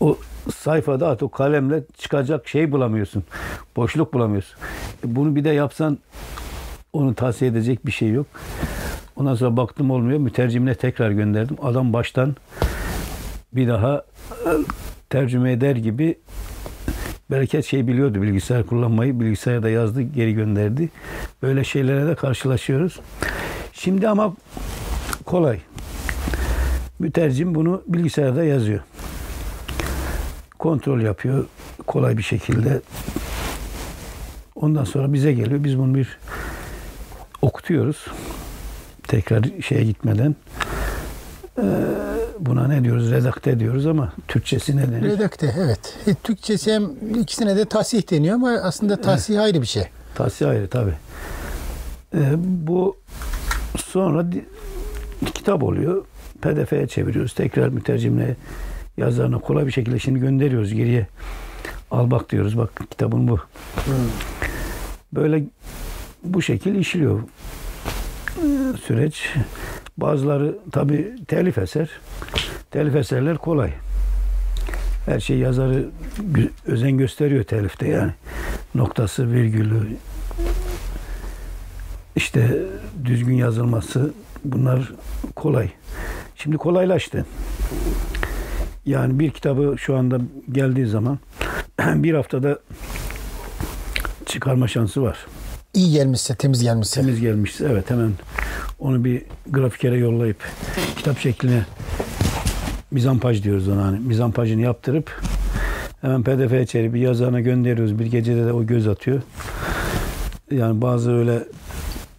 [0.00, 0.18] o
[0.54, 3.24] sayfada o kalemle çıkacak şey bulamıyorsun.
[3.76, 4.58] Boşluk bulamıyorsun.
[5.04, 5.98] E Bunu bir de yapsan
[6.92, 8.26] onu tavsiye edecek bir şey yok.
[9.16, 10.18] Ondan sonra baktım olmuyor.
[10.18, 11.56] Mütercimine tekrar gönderdim.
[11.62, 12.36] Adam baştan
[13.52, 14.04] bir daha
[14.46, 14.50] e,
[15.10, 16.18] tercüme eder gibi
[17.30, 19.20] bereket şey biliyordu bilgisayar kullanmayı.
[19.20, 20.88] Bilgisayarda yazdı, geri gönderdi.
[21.42, 23.00] Böyle şeylere de karşılaşıyoruz.
[23.72, 24.34] Şimdi ama
[25.24, 25.58] kolay.
[26.98, 28.80] Mütercim bunu bilgisayarda yazıyor.
[30.66, 31.44] Kontrol yapıyor
[31.86, 32.80] kolay bir şekilde.
[34.54, 35.64] Ondan sonra bize geliyor.
[35.64, 36.18] Biz bunu bir
[37.42, 38.06] okutuyoruz.
[39.08, 40.36] Tekrar şeye gitmeden.
[41.58, 41.62] Ee,
[42.40, 43.10] buna ne diyoruz?
[43.10, 45.02] Redakte diyoruz ama Türkçesi ne denir?
[45.02, 45.98] Redakte evet.
[46.06, 46.90] E, Türkçesi hem
[47.20, 49.84] ikisine de tasih deniyor ama aslında tasih ayrı bir şey.
[50.14, 50.92] Tavsiye ayrı tabi.
[52.38, 52.96] bu
[53.76, 54.26] sonra
[55.34, 56.04] kitap oluyor.
[56.42, 57.32] PDF'ye çeviriyoruz.
[57.32, 58.36] Tekrar mütercimle
[58.96, 61.06] yazarına kolay bir şekilde şimdi gönderiyoruz geriye.
[61.90, 62.58] Al bak diyoruz.
[62.58, 63.38] Bak kitabın bu.
[65.12, 65.44] Böyle
[66.24, 67.20] bu şekil işliyor
[68.86, 69.32] süreç.
[69.96, 71.90] Bazıları tabi telif eser.
[72.70, 73.70] Telif eserler kolay.
[75.06, 75.86] Her şey yazarı
[76.66, 78.12] özen gösteriyor telifte yani.
[78.74, 79.96] Noktası, virgülü,
[82.16, 82.62] işte
[83.04, 84.12] düzgün yazılması
[84.44, 84.92] bunlar
[85.36, 85.70] kolay.
[86.36, 87.26] Şimdi kolaylaştı.
[88.86, 90.20] Yani bir kitabı şu anda
[90.52, 91.18] geldiği zaman
[91.80, 92.58] bir haftada
[94.26, 95.26] çıkarma şansı var.
[95.74, 97.00] İyi gelmişse, temiz gelmişse.
[97.00, 98.12] Temiz gelmişse evet hemen
[98.78, 100.36] onu bir grafikere yollayıp
[100.96, 101.66] kitap şekline
[102.90, 105.20] mizampaj diyoruz ona hani mizampajını yaptırıp
[106.00, 107.98] hemen pdf'ye çevirip bir yazarına gönderiyoruz.
[107.98, 109.22] Bir gecede de o göz atıyor.
[110.50, 111.44] Yani bazı öyle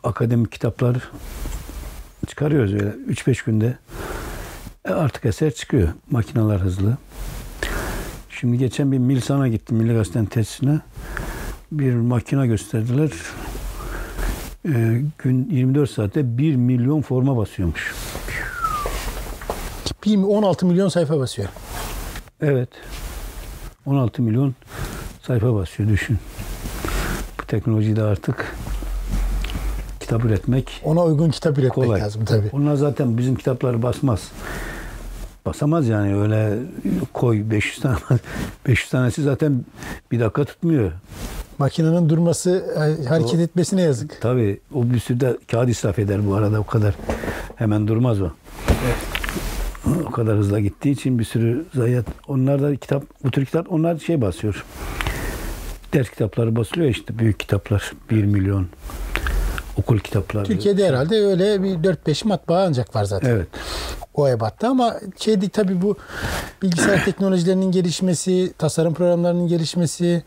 [0.04, 0.98] akademik kitaplar
[2.28, 3.78] çıkarıyoruz öyle 3-5 günde.
[4.88, 5.90] E artık eser çıkıyor.
[6.12, 6.98] Makineler hızlı.
[8.30, 10.80] Şimdi geçen bir Milsan'a gittim Milli Gazete'nin tesisine.
[11.72, 13.10] Bir makine gösterdiler.
[14.68, 17.96] Ee, gün 24 saatte 1 milyon forma basıyormuş.
[20.06, 21.48] Bir 16 milyon sayfa basıyor.
[22.42, 22.70] Evet.
[23.86, 24.56] 16 milyon
[25.22, 26.18] sayfa basıyor düşün.
[27.42, 28.56] Bu teknolojide artık
[30.00, 32.02] kitap üretmek Ona uygun kitap üretmek Kolay.
[32.02, 32.50] lazım tabii.
[32.54, 34.32] Onlar zaten bizim kitapları basmaz.
[35.48, 36.60] Basamaz yani öyle
[37.14, 37.98] koy 500 tane
[38.68, 39.66] 500 tanesi zaten
[40.12, 40.92] bir dakika tutmuyor.
[41.58, 44.22] Makinenin durması, e, hareket O- etmesine yazık.
[44.22, 46.96] Tabii o bir sürü de kağıt israf eder bu arada o kadar.
[47.56, 48.30] Hemen durmaz o.
[50.08, 52.06] O kadar hızla gittiği için bir sürü zayiat.
[52.28, 54.66] Onlar da kitap, bu tür kitap onlar şey basıyor.
[55.94, 57.94] Ders kitapları basılıyor işte büyük kitaplar.
[58.12, 58.68] 1 milyon.
[59.78, 60.44] Okul kitapları.
[60.46, 63.30] Türkiye'de herhalde öyle bir 4-5 matbaa ancak var zaten.
[63.30, 63.48] Evet.
[64.14, 65.98] o ebatta ama şeydi tabii bu
[66.62, 70.24] bilgisayar teknolojilerinin gelişmesi, tasarım programlarının gelişmesi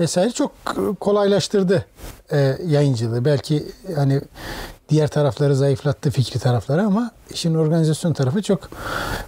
[0.00, 0.52] vesaire çok
[1.00, 1.84] kolaylaştırdı
[2.32, 3.24] e, yayıncılığı.
[3.24, 3.66] Belki
[3.96, 4.20] hani
[4.88, 8.70] diğer tarafları zayıflattı fikri tarafları ama işin organizasyon tarafı çok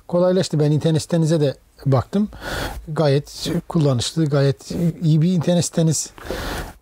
[0.09, 0.61] kolaylaştı.
[0.61, 1.55] Ben internet sitenize de
[1.87, 2.29] baktım.
[2.89, 4.71] Gayet kullanışlı, gayet
[5.03, 6.11] iyi bir internet siteniz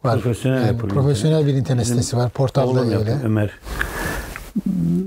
[0.05, 0.21] var.
[0.21, 0.95] Profesyonel Yani yapılıyor.
[1.03, 2.31] profesyonel bir internet Bizim sitesi var.
[2.31, 2.93] Portalda öyle.
[2.95, 3.51] yapıyor, Ömer.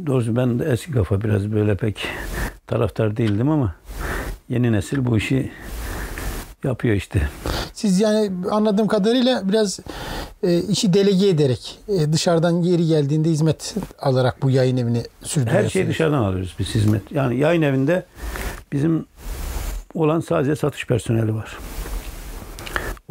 [0.06, 2.08] Doğrusu ben de eski kafa biraz böyle pek
[2.68, 3.76] taraftar değildim ama
[4.50, 5.52] yeni nesil bu işi
[6.64, 7.22] yapıyor işte.
[7.74, 9.80] Siz yani anladığım kadarıyla biraz
[10.44, 15.64] e, işi delege ederek e, dışarıdan yeri geldiğinde hizmet alarak bu yayın evini sürdürüyorsunuz.
[15.66, 17.12] Her şeyi dışarıdan alıyoruz biz hizmet.
[17.12, 18.06] Yani yayın evinde
[18.74, 19.06] bizim
[19.94, 21.58] olan sadece satış personeli var.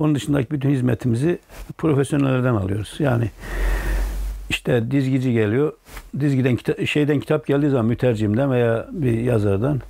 [0.01, 1.39] Onun dışındaki bütün hizmetimizi
[1.79, 2.97] profesyonellerden alıyoruz.
[2.99, 3.31] Yani
[4.51, 5.73] işte dizgici geliyor.
[6.21, 9.81] Dizgiden kita- şeyden kitap geldiği zaman mütercimden veya bir yazardan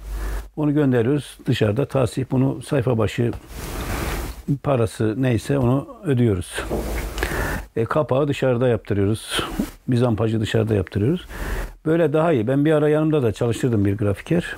[0.56, 1.38] onu gönderiyoruz.
[1.46, 3.32] Dışarıda tasih bunu sayfa başı
[4.62, 6.54] parası neyse onu ödüyoruz.
[7.76, 9.42] E, kapağı dışarıda yaptırıyoruz.
[9.86, 11.26] Mizampajı dışarıda yaptırıyoruz.
[11.86, 12.46] Böyle daha iyi.
[12.48, 14.56] Ben bir ara yanımda da çalıştırdım bir grafiker.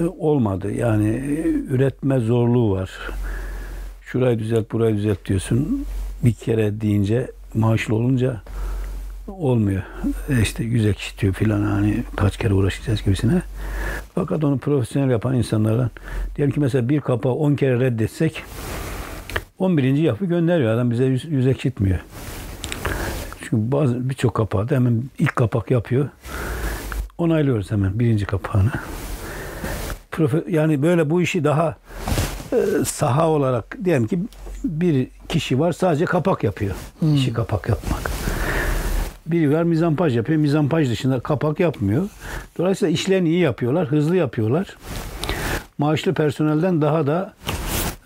[0.00, 0.72] E, olmadı.
[0.72, 2.90] Yani e, üretme zorluğu var.
[4.14, 5.84] Şurayı düzelt, burayı düzelt diyorsun.
[6.24, 8.42] Bir kere deyince maaşlı olunca
[9.28, 9.82] olmuyor.
[10.28, 13.42] E işte yüz ekşitiyor filan hani kaç kere uğraşacağız gibisine.
[14.14, 15.90] Fakat onu profesyonel yapan insanlardan
[16.36, 18.42] diyelim ki mesela bir kapağı 10 kere reddetsek
[19.58, 19.94] 11.
[19.94, 20.74] yapı gönderiyor.
[20.74, 21.98] Adam bize yüz, yüz ekşitmiyor.
[23.40, 26.08] Çünkü bazı birçok kapağı da hemen ilk kapak yapıyor.
[27.18, 28.70] Onaylıyoruz hemen birinci kapağını.
[30.10, 31.76] Profe, yani böyle bu işi daha
[32.86, 34.18] saha olarak diyelim ki
[34.64, 36.74] bir kişi var sadece kapak yapıyor.
[37.00, 37.14] Hmm.
[37.14, 38.10] İşi kapak yapmak.
[39.26, 40.38] Biri var mizampaj yapıyor.
[40.38, 42.08] Mizampaj dışında kapak yapmıyor.
[42.58, 44.76] Dolayısıyla işlerini iyi yapıyorlar, hızlı yapıyorlar.
[45.78, 47.34] Maaşlı personelden daha da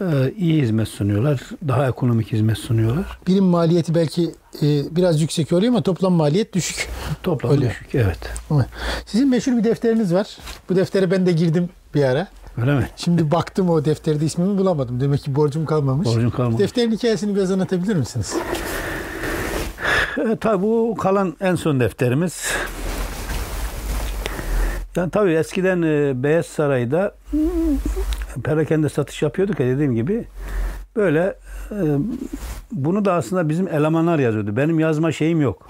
[0.01, 1.41] e, iyi hizmet sunuyorlar.
[1.69, 3.19] Daha ekonomik hizmet sunuyorlar.
[3.27, 4.23] Birim maliyeti belki
[4.63, 6.89] e, biraz yüksek oluyor ama toplam maliyet düşük.
[7.23, 7.71] Toplam Öyle.
[7.71, 7.95] düşük.
[7.95, 8.19] Evet.
[9.07, 10.37] Sizin meşhur bir defteriniz var.
[10.69, 12.29] Bu deftere ben de girdim bir ara.
[12.61, 12.89] Öyle mi?
[12.97, 15.01] Şimdi baktım o defterde ismimi bulamadım.
[15.01, 16.09] Demek ki borcum kalmamış.
[16.09, 16.59] Borcun kalmamış.
[16.59, 18.37] Defterin hikayesini biraz anlatabilir misiniz?
[20.19, 22.53] E, tabii bu kalan en son defterimiz.
[24.97, 27.41] Yani tabii eskiden e, Beyaz Saray'da mm,
[28.45, 30.25] perakende satış yapıyorduk ya dediğim gibi.
[30.97, 31.35] Böyle
[31.71, 31.79] e,
[32.73, 34.57] bunu da aslında bizim elemanlar yazıyordu.
[34.57, 35.69] Benim yazma şeyim yok.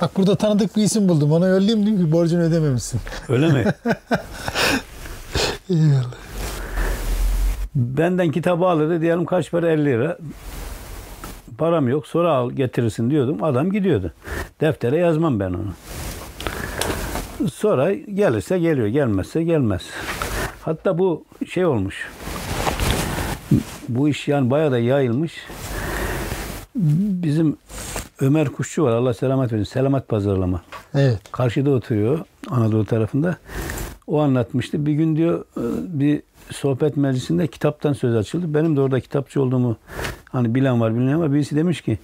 [0.00, 1.32] Bak burada tanıdık bir isim buldum.
[1.32, 3.00] Ona yollayayım dedim ki borcunu ödememişsin.
[3.28, 3.64] Öyle mi?
[5.70, 6.14] Eyvallah.
[7.74, 10.18] Benden kitabı alırdı diyelim kaç para 50 lira.
[11.58, 13.44] Param yok sonra al getirirsin diyordum.
[13.44, 14.12] Adam gidiyordu.
[14.60, 15.72] Deftere yazmam ben onu.
[17.52, 19.82] Sonra gelirse geliyor gelmezse gelmez.
[20.62, 22.08] Hatta bu şey olmuş.
[23.88, 25.32] Bu iş yani bayağı da yayılmış.
[26.74, 27.56] Bizim
[28.20, 29.64] Ömer Kuşçu var Allah selamet versin.
[29.64, 30.62] Selamet pazarlama.
[30.94, 31.18] Evet.
[31.32, 32.18] Karşıda oturuyor
[32.50, 33.36] Anadolu tarafında.
[34.08, 34.86] O anlatmıştı.
[34.86, 35.62] Bir gün diyor e,
[36.00, 38.54] bir sohbet meclisinde kitaptan söz açıldı.
[38.54, 39.76] Benim de orada kitapçı olduğumu
[40.32, 41.32] hani bilen var bilmeyen var.
[41.32, 41.98] Birisi demiş ki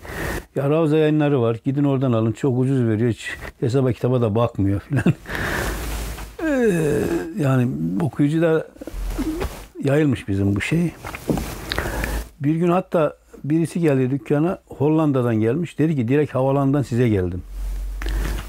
[0.56, 1.56] ya Ravza yayınları var.
[1.64, 2.32] Gidin oradan alın.
[2.32, 3.10] Çok ucuz veriyor.
[3.10, 3.28] Hiç
[3.60, 5.04] hesaba kitaba da bakmıyor filan.
[6.44, 7.00] Ee,
[7.38, 7.68] yani
[8.00, 8.68] okuyucu da
[9.84, 10.92] yayılmış bizim bu şey.
[12.40, 15.78] Bir gün hatta birisi geldi dükkana Hollanda'dan gelmiş.
[15.78, 17.42] Dedi ki direkt havalandan size geldim.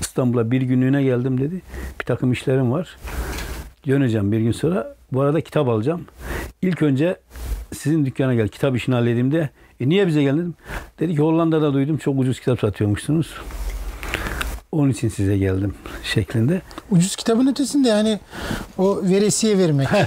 [0.01, 1.61] İstanbul'a bir günlüğüne geldim dedi.
[1.99, 2.97] Bir takım işlerim var.
[3.87, 4.95] Döneceğim bir gün sonra.
[5.11, 6.05] Bu arada kitap alacağım.
[6.61, 7.15] İlk önce
[7.73, 8.47] sizin dükkana gel.
[8.47, 9.31] Kitap işini halledeyim
[9.79, 10.55] E niye bize geldin?
[10.99, 13.33] Dedi ki Hollanda'da duydum çok ucuz kitap satıyormuşsunuz.
[14.71, 15.73] Onun için size geldim
[16.03, 16.61] şeklinde.
[16.91, 18.19] Ucuz kitabın ötesinde yani
[18.77, 19.91] o veresiye vermek.
[19.91, 20.05] Heh,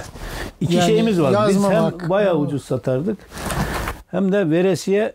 [0.61, 1.47] iki Yani şeyimiz var.
[1.47, 2.01] Biz yazmamak.
[2.01, 3.17] hem bayağı ucuz satardık.
[4.11, 5.13] Hem de veresiye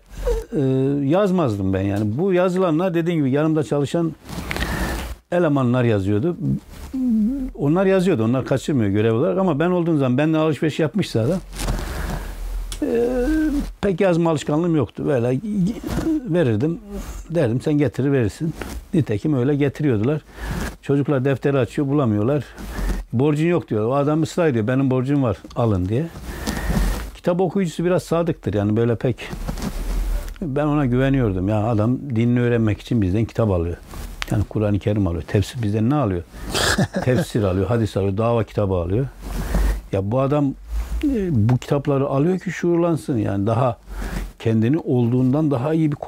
[0.57, 0.61] e,
[1.05, 2.19] yazmazdım ben yani.
[2.19, 4.12] Bu yazılanlar dediğim gibi yanımda çalışan
[5.33, 6.37] elemanlar yazıyordu.
[7.55, 8.25] Onlar yazıyordu.
[8.25, 11.41] Onlar kaçırmıyor görev olarak ama ben olduğum zaman benden alışveriş yapmışsa adam
[12.83, 13.09] e,
[13.81, 15.07] pek yazma alışkanlığım yoktu.
[15.07, 15.41] Böyle
[16.29, 16.79] verirdim.
[17.31, 18.55] Derdim sen getirir verirsin.
[18.95, 20.21] Nitekim öyle getiriyordular.
[20.83, 22.45] Çocuklar defteri açıyor bulamıyorlar.
[23.13, 23.89] Borcun yok diyor.
[23.89, 24.67] O adam ısrar ediyor.
[24.67, 26.07] Benim borcum var alın diye.
[27.15, 28.55] Kitap okuyucusu biraz sadıktır.
[28.55, 29.17] Yani böyle pek
[30.43, 31.49] ben ona güveniyordum.
[31.49, 33.77] Ya adam dinini öğrenmek için bizden kitap alıyor.
[34.31, 35.22] Yani Kur'an-ı Kerim alıyor.
[35.22, 36.22] Tefsir bizden ne alıyor?
[37.05, 39.07] Tefsir alıyor, hadis alıyor, dava kitabı alıyor.
[39.93, 40.55] Ya bu adam
[41.05, 43.18] e, bu kitapları alıyor ki şuurlansın.
[43.18, 43.79] Yani daha
[44.39, 45.99] kendini olduğundan daha iyi bir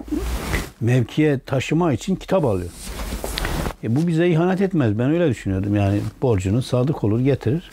[0.81, 2.71] mevkiye taşıma için kitap alıyor.
[3.85, 4.99] E bu bize ihanet etmez.
[4.99, 5.77] Ben öyle düşünüyordum.
[5.77, 7.71] Yani borcunu sadık olur getirir.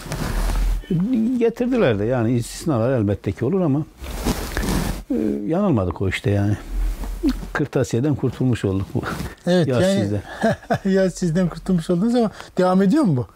[1.37, 3.85] Getirdiler de yani istisnalar elbette ki olur ama
[5.11, 5.15] e,
[5.47, 6.57] yanılmadık o işte yani.
[7.53, 9.01] Kırtasiye'den kurtulmuş olduk bu.
[9.47, 10.21] Evet ya yani sizden.
[10.91, 13.27] ya sizden kurtulmuş oldunuz ama devam ediyor mu bu?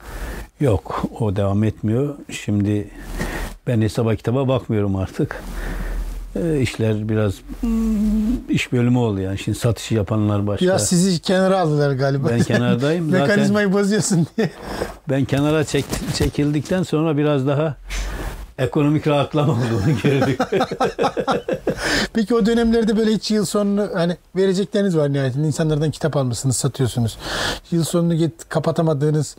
[0.66, 2.16] Yok o devam etmiyor.
[2.30, 2.90] Şimdi
[3.68, 5.44] ben hesaba kitaba bakmıyorum artık.
[6.36, 9.38] E, işler biraz hmm, iş bölümü oldu yani.
[9.38, 10.66] Şimdi satışı yapanlar başka.
[10.66, 12.30] Ya sizi kenara aldılar galiba.
[12.30, 13.06] Ben kenardayım.
[13.12, 14.50] Mekanizmayı bozuyorsun diye.
[15.10, 15.86] Ben kenara çek,
[16.16, 17.78] çekildikten sonra biraz daha
[18.58, 20.40] ekonomik rahatlama olduğunu gördük.
[22.14, 25.48] Peki o dönemlerde böyle hiç yıl sonunu hani verecekleriniz var nihayetinde.
[25.48, 27.18] insanlardan kitap almışsınız, satıyorsunuz.
[27.72, 29.38] Yıl sonunu git, kapatamadığınız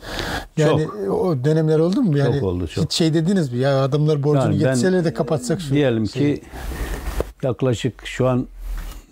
[0.57, 1.13] yani çok.
[1.13, 2.17] o dönemler oldu mu?
[2.17, 2.83] Yani çok oldu çok.
[2.83, 3.59] Hiç şey dediniz mi?
[3.59, 5.73] Ya adamlar borcunu yani getirseler de kapatsak şu.
[5.73, 6.35] Diyelim şey.
[6.35, 6.43] ki
[7.43, 8.47] yaklaşık şu an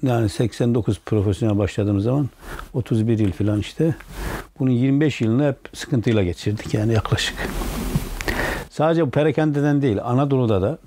[0.03, 2.30] yani 89 profesyonel başladığım zaman
[2.74, 3.95] 31 yıl falan işte.
[4.60, 7.36] Bunun 25 yılını hep sıkıntıyla geçirdik yani yaklaşık.
[8.78, 10.78] Sadece bu perakendeden değil, Anadolu'da da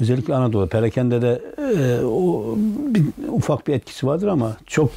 [0.00, 2.54] özellikle Anadolu, perakendede e, o
[2.94, 4.90] bir, ufak bir etkisi vardır ama çok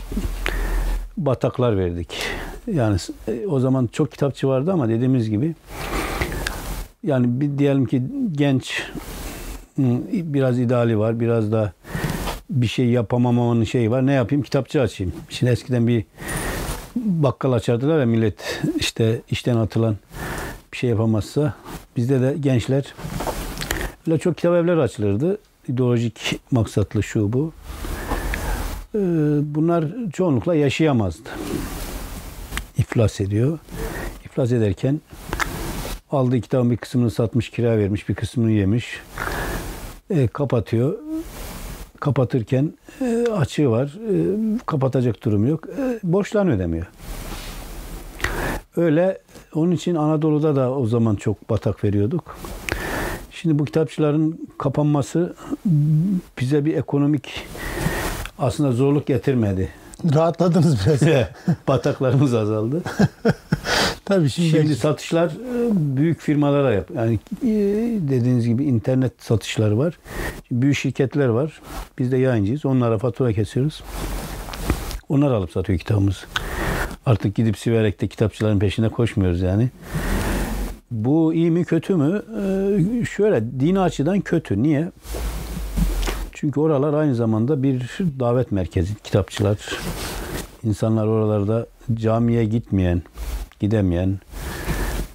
[1.18, 2.16] bataklar verdik.
[2.74, 2.98] Yani
[3.28, 5.56] e, o zaman çok kitapçı vardı ama dediğimiz gibi
[7.04, 8.84] yani bir diyelim ki genç
[10.12, 11.72] biraz ideali var, biraz da
[12.50, 14.06] bir şey yapamamanın şeyi var.
[14.06, 14.44] Ne yapayım?
[14.44, 15.14] Kitapçı açayım.
[15.30, 16.06] Şimdi eskiden bir
[16.96, 19.96] bakkal açardılar ya millet işte işten atılan
[20.74, 21.54] bir şey yapamazsa
[21.98, 22.94] bizde de gençler
[24.08, 25.38] öyle çok kitap evleri açılırdı.
[25.68, 27.54] İdeolojik maksatlı şu bu.
[28.96, 29.00] Ee,
[29.42, 31.30] bunlar çoğunlukla yaşayamazdı.
[32.78, 33.60] İflas ediyor.
[34.26, 35.02] İflas ederken
[36.12, 39.00] aldığı kitabın bir kısmını satmış, kira vermiş, bir kısmını yemiş.
[40.10, 40.98] E, kapatıyor.
[42.00, 43.98] Kapatırken e, açığı var.
[44.10, 44.16] E,
[44.66, 45.66] kapatacak durum yok.
[45.70, 46.86] E, borçlarını ödemiyor.
[48.78, 49.18] Öyle
[49.56, 52.38] onun için Anadolu'da da o zaman çok batak veriyorduk.
[53.32, 55.36] Şimdi bu kitapçıların kapanması
[56.40, 57.46] bize bir ekonomik
[58.40, 59.70] aslında zorluk getirmedi.
[60.14, 61.28] Rahatladınız biraz.
[61.68, 62.82] Bataklarımız azaldı.
[64.06, 66.90] Tabii şimdi, şimdi satışlar e, büyük firmalara yap.
[66.96, 67.48] Yani e,
[68.10, 69.98] dediğiniz gibi internet satışları var.
[70.52, 71.62] büyük şirketler var.
[72.00, 72.66] Biz de yayıncıyız.
[72.66, 73.84] Onlara fatura kesiyoruz.
[75.10, 76.26] Onlar alıp satıyor kitabımızı.
[77.06, 79.70] Artık gidip Siverek'te kitapçıların peşine koşmuyoruz yani.
[80.92, 82.22] Bu iyi mi kötü mü?
[83.02, 84.64] Ee, şöyle dini açıdan kötü.
[84.64, 84.92] Niye?
[86.34, 87.82] Çünkü oralar aynı zamanda bir
[88.20, 88.96] davet merkezi.
[88.96, 89.58] Kitapçılar,
[90.64, 93.02] insanlar oralarda camiye gitmeyen,
[93.60, 94.20] gidemeyen,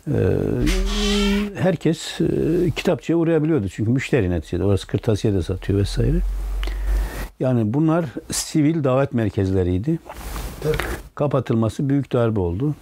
[0.07, 0.15] e,
[1.55, 2.25] herkes e,
[2.77, 3.69] kitapçıya uğrayabiliyordu.
[3.69, 4.65] Çünkü müşteri neticede.
[4.65, 6.17] Orası kırtasiye de satıyor vesaire.
[7.41, 9.99] Yani bunlar sivil davet merkezleriydi.
[11.15, 12.75] Kapatılması büyük darbe oldu.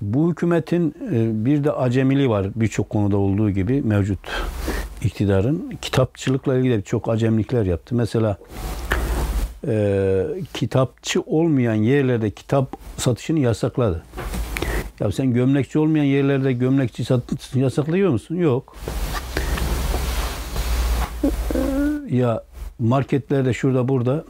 [0.00, 4.18] Bu hükümetin e, bir de acemiliği var birçok konuda olduğu gibi mevcut
[5.02, 5.72] iktidarın.
[5.82, 7.94] Kitapçılıkla ilgili çok acemlikler yaptı.
[7.94, 8.38] Mesela
[9.66, 10.24] e,
[10.54, 14.02] kitapçı olmayan yerlerde kitap satışını yasakladı.
[15.00, 18.36] Ya sen gömlekçi olmayan yerlerde gömlekçi satışını yasaklıyor musun?
[18.36, 18.76] Yok.
[22.10, 22.44] Ya
[22.78, 24.24] marketlerde şurada burada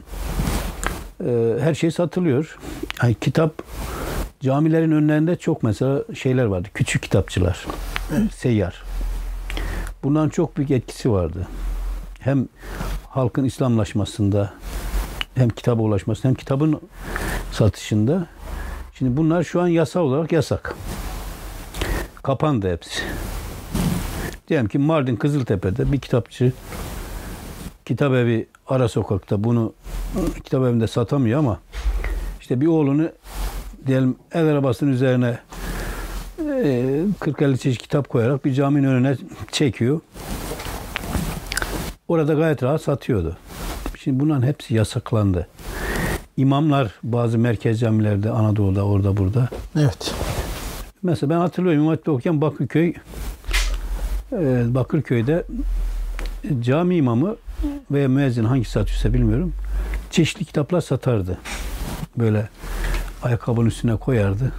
[1.25, 2.57] e, her şey satılıyor.
[3.03, 3.63] Yani kitap
[4.39, 6.67] camilerin önlerinde çok mesela şeyler vardı.
[6.73, 7.65] Küçük kitapçılar.
[8.35, 8.83] Seyyar.
[10.03, 11.47] Bundan çok büyük etkisi vardı.
[12.19, 12.47] Hem
[13.09, 14.53] halkın İslamlaşmasında
[15.35, 16.81] hem kitaba ulaşmasında hem kitabın
[17.51, 18.27] satışında.
[18.93, 20.75] Şimdi bunlar şu an yasa olarak yasak.
[22.23, 23.01] Kapandı hepsi.
[24.47, 26.53] Diyelim ki Mardin Kızıltepe'de bir kitapçı
[27.85, 29.73] kitap evi ara sokakta bunu
[30.43, 31.59] kitap evinde satamıyor ama
[32.39, 33.09] işte bir oğlunu
[33.87, 35.39] diyelim el arabasının üzerine
[36.39, 39.17] e, 40-50 çeşit kitap koyarak bir caminin önüne
[39.51, 39.99] çekiyor.
[42.07, 43.37] Orada gayet rahat satıyordu.
[43.97, 45.47] Şimdi bunların hepsi yasaklandı.
[46.37, 49.49] İmamlar bazı merkez camilerde Anadolu'da orada burada.
[49.79, 50.13] Evet.
[51.03, 52.93] Mesela ben hatırlıyorum Hatip'te okuyan Bakırköy
[54.31, 55.43] e, Bakırköy'de
[56.59, 57.35] cami imamı
[57.91, 59.53] veya müezzin hangisi satıyorsa bilmiyorum.
[60.11, 61.37] Çeşitli kitaplar satardı.
[62.17, 62.49] Böyle
[63.23, 64.51] ayakkabının üstüne koyardı.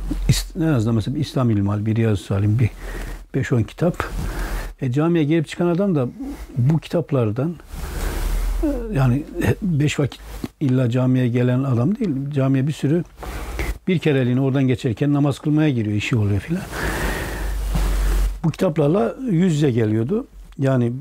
[0.56, 2.70] En azından mesela bir İslam İlmihal, bir Riyaz-ı Salim, bir
[3.34, 4.04] 5-10 kitap.
[4.80, 6.08] E, camiye gelip çıkan adam da
[6.56, 7.54] bu kitaplardan
[8.62, 9.24] e, yani
[9.62, 10.20] beş vakit
[10.60, 12.10] illa camiye gelen adam değil.
[12.34, 13.04] Camiye bir sürü
[13.88, 16.62] bir kereliğine oradan geçerken namaz kılmaya giriyor, işi oluyor filan.
[18.44, 20.26] Bu kitaplarla yüz yüze geliyordu.
[20.60, 20.92] Yani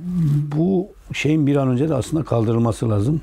[0.56, 3.22] bu şeyin bir an önce de aslında kaldırılması lazım.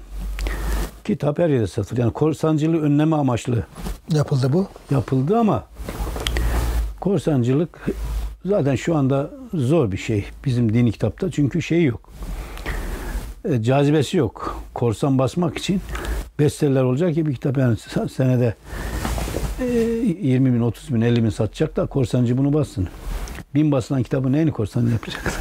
[1.04, 2.00] Kitap her yerde satılır.
[2.00, 3.66] Yani korsancılığı önleme amaçlı
[4.14, 4.66] Yapıldı bu.
[4.90, 5.64] yapıldı ama
[7.00, 7.86] korsancılık
[8.44, 11.30] zaten şu anda zor bir şey bizim dini kitapta.
[11.30, 12.10] Çünkü şey yok.
[13.44, 14.56] E, cazibesi yok.
[14.74, 15.80] Korsan basmak için
[16.38, 17.76] besteler olacak ki bir kitap yani
[18.10, 18.54] senede
[19.60, 22.88] e, 20 bin, 30 bin, 50 bin satacak da korsancı bunu bassın.
[23.54, 25.32] Bin basılan kitabı neyini korsan yapacak?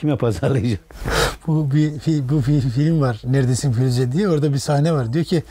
[0.00, 0.80] Kime pazarlayacak?
[1.46, 1.92] Bu bir
[2.28, 3.20] bu bir film var.
[3.24, 4.28] Neredesin Firuze diye.
[4.28, 5.12] Orada bir sahne var.
[5.12, 5.42] Diyor ki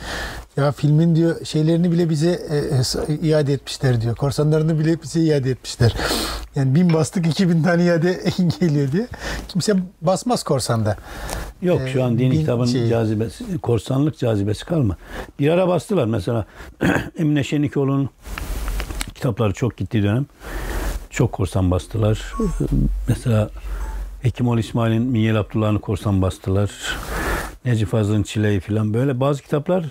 [0.58, 4.16] ya filmin diyor şeylerini bile bize e, e, iade etmişler diyor.
[4.16, 5.96] Korsanlarını bile bize iade etmişler.
[6.56, 8.12] Yani bin bastık iki bin tane iade
[8.60, 9.08] geliyor diye.
[9.48, 10.98] Kimse basmaz korsanda.
[11.62, 14.98] Yok şu an dini Bin kitabın şey- cazibesi, korsanlık cazibesi kalma.
[15.40, 16.46] Bir ara bastılar mesela
[17.20, 18.10] Emine Şenikoğlu'nun
[19.16, 20.26] kitapları çok gitti dönem.
[21.10, 22.34] Çok korsan bastılar.
[23.08, 23.50] Mesela
[24.22, 26.72] Hekimoğlu İsmail'in Minyel Abdullah'ın korsan bastılar.
[27.66, 29.86] Necip Fazıl'ın Çile'yi falan böyle bazı kitaplar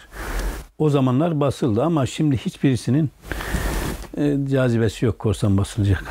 [0.78, 3.10] o zamanlar basıldı ama şimdi hiçbirisinin
[4.16, 6.04] e, cazibesi yok korsan basılacak.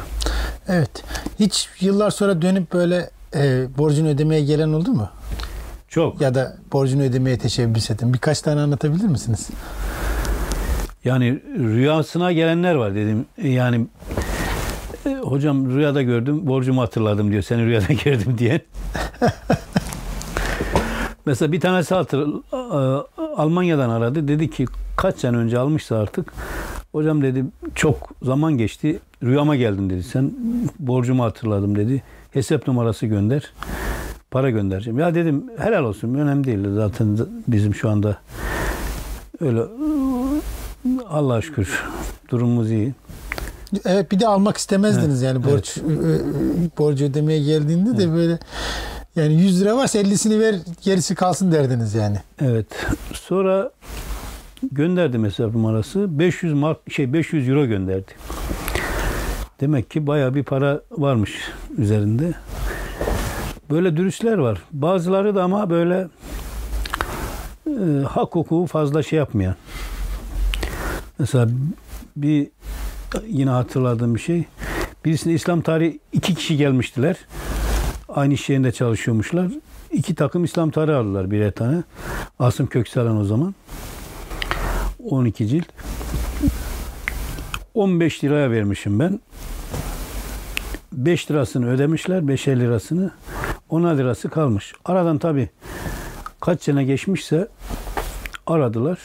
[0.68, 1.04] Evet.
[1.40, 5.10] Hiç yıllar sonra dönüp böyle e, borcunu ödemeye gelen oldu mu?
[5.88, 6.22] Çok.
[6.22, 8.14] Ya da borcunu ödemeye teşebbüs edin.
[8.14, 9.50] Birkaç tane anlatabilir misiniz?
[11.06, 13.26] Yani rüyasına gelenler var dedim.
[13.44, 13.88] Yani
[15.08, 17.42] e, hocam rüyada gördüm, borcumu hatırladım diyor.
[17.44, 18.62] Seni rüyada gördüm diye.
[21.26, 23.04] Mesela bir tanesi hatır, a-
[23.38, 24.28] Almanya'dan aradı.
[24.28, 24.66] Dedi ki
[24.98, 26.34] kaç sene önce almışsa artık.
[26.92, 27.46] Hocam dedi
[27.76, 29.00] çok zaman geçti.
[29.24, 30.04] Rüyama geldin dedi.
[30.04, 30.32] Sen
[30.80, 32.04] borcumu hatırladım dedi.
[32.32, 33.54] Hesap numarası gönder.
[34.32, 35.00] Para göndereceğim.
[35.00, 36.60] Ya dedim helal olsun önemli değil.
[36.76, 38.18] Zaten bizim şu anda
[39.42, 39.62] öyle
[41.10, 41.84] Allah'a şükür
[42.30, 42.94] durumumuz iyi.
[43.86, 48.40] Evet bir de almak istemezdiniz yani borç e, e, borcu ödemeye geldiğinde de böyle
[49.16, 52.18] yani 100 lira varsa 50'sini ver gerisi kalsın derdiniz yani.
[52.42, 52.68] Evet.
[53.14, 53.72] Sonra
[54.72, 56.20] gönderdim hesap numarası.
[56.20, 58.12] 500 mark şey 500 euro gönderdi.
[59.62, 61.32] Demek ki bayağı bir para varmış
[61.78, 62.34] üzerinde.
[63.70, 64.62] Böyle dürüstler var.
[64.72, 66.08] Bazıları da ama böyle
[67.68, 69.56] e, hak hukuku fazla şey yapmayan.
[71.20, 71.50] Mesela
[72.16, 72.48] bir
[73.28, 74.46] yine hatırladığım bir şey.
[75.06, 77.18] Birisinde İslam tarihi iki kişi gelmiştiler.
[78.10, 79.52] Aynı iş yerinde çalışıyormuşlar.
[79.92, 81.84] İki takım İslam tarihi aldılar birer tane.
[82.40, 83.56] Asım Köksalan o zaman.
[85.10, 85.66] 12 cilt.
[87.74, 89.20] 15 liraya vermişim ben.
[90.94, 93.12] 5 lirasını ödemişler, 5'er lirasını.
[93.70, 94.74] 10 lirası kalmış.
[94.86, 95.50] Aradan tabi
[96.40, 97.48] kaç sene geçmişse
[98.48, 99.00] aradılar.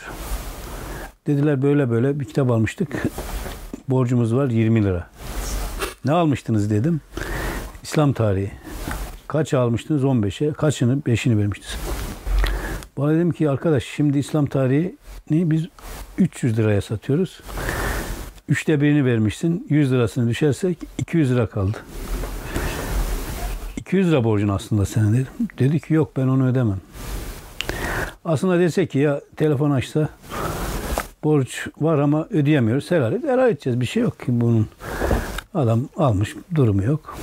[1.27, 3.03] Dediler böyle böyle bir kitap almıştık.
[3.89, 5.07] Borcumuz var 20 lira.
[6.05, 7.01] Ne almıştınız dedim.
[7.83, 8.51] İslam tarihi.
[9.29, 10.05] Kaç almıştınız?
[10.05, 10.53] 15'e.
[10.53, 11.01] Kaçını?
[11.01, 11.77] 5'ini vermiştiniz.
[12.99, 15.67] Bana dedim ki arkadaş şimdi İslam tarihini biz
[16.19, 17.41] 300 liraya satıyoruz.
[18.49, 19.67] Üçte birini vermişsin.
[19.69, 21.77] 100 lirasını düşersek 200 lira kaldı.
[23.77, 25.49] 200 lira borcun aslında senin dedim.
[25.59, 26.81] Dedi ki yok ben onu ödemem.
[28.25, 30.09] Aslında dese ki ya telefon açsa
[31.24, 32.90] borç var ama ödeyemiyoruz.
[32.90, 33.24] Helal et.
[33.24, 33.81] Helal edeceğiz.
[33.81, 34.69] Bir şey yok ki bunun.
[35.55, 36.36] Adam almış.
[36.55, 37.19] Durumu yok.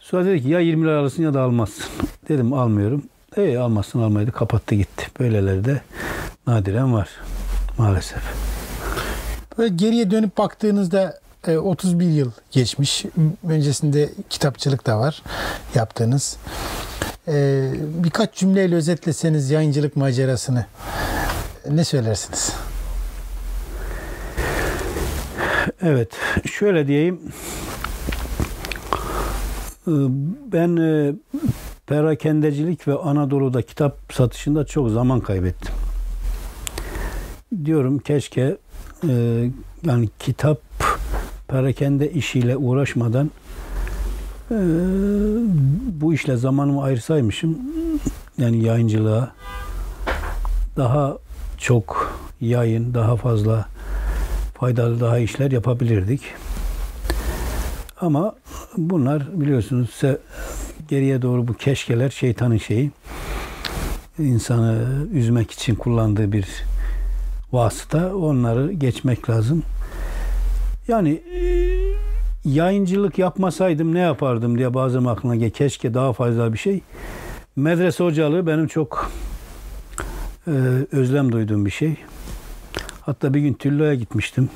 [0.00, 1.84] Sonra dedi ki ya 20 lira alırsın ya da almazsın.
[2.28, 3.02] Dedim almıyorum.
[3.36, 4.32] E almazsın almaydı.
[4.32, 5.06] Kapattı gitti.
[5.20, 5.80] Böyleleri de
[6.46, 7.08] nadiren var.
[7.78, 8.22] Maalesef.
[9.58, 13.04] Böyle geriye dönüp baktığınızda e, 31 yıl geçmiş.
[13.48, 15.22] Öncesinde kitapçılık da var
[15.74, 16.36] yaptığınız.
[17.28, 17.70] E,
[18.04, 20.66] birkaç cümleyle özetleseniz yayıncılık macerasını
[21.70, 22.52] ne söylersiniz?
[25.82, 26.08] Evet.
[26.52, 27.20] Şöyle diyeyim.
[29.88, 29.90] Ee,
[30.52, 31.14] Ben e,
[31.86, 35.74] perakendecilik ve Anadolu'da kitap satışında çok zaman kaybettim.
[37.64, 38.56] Diyorum keşke
[39.08, 39.44] e,
[39.86, 40.58] yani kitap
[41.48, 43.30] perakende işiyle uğraşmadan
[44.50, 44.56] e,
[46.00, 47.58] bu işle zamanımı ayırsaymışım
[48.38, 49.32] yani yayıncılığa
[50.76, 51.18] daha
[51.58, 53.68] çok yayın, daha fazla
[54.54, 56.22] faydalı daha işler yapabilirdik.
[58.00, 58.34] Ama
[58.76, 60.18] bunlar biliyorsunuz se-
[60.88, 62.90] geriye doğru bu keşkeler şeytanın şeyi.
[64.18, 66.46] İnsanı üzmek için kullandığı bir
[67.52, 68.16] vasıta.
[68.16, 69.62] Onları geçmek lazım.
[70.88, 71.40] Yani e,
[72.44, 75.50] yayıncılık yapmasaydım ne yapardım diye bazen aklına gel.
[75.50, 76.80] Keşke daha fazla bir şey.
[77.56, 79.10] Medrese hocalığı benim çok
[80.46, 80.50] e,
[80.92, 81.96] özlem duyduğum bir şey.
[83.00, 84.50] Hatta bir gün Tüllo'ya gitmiştim.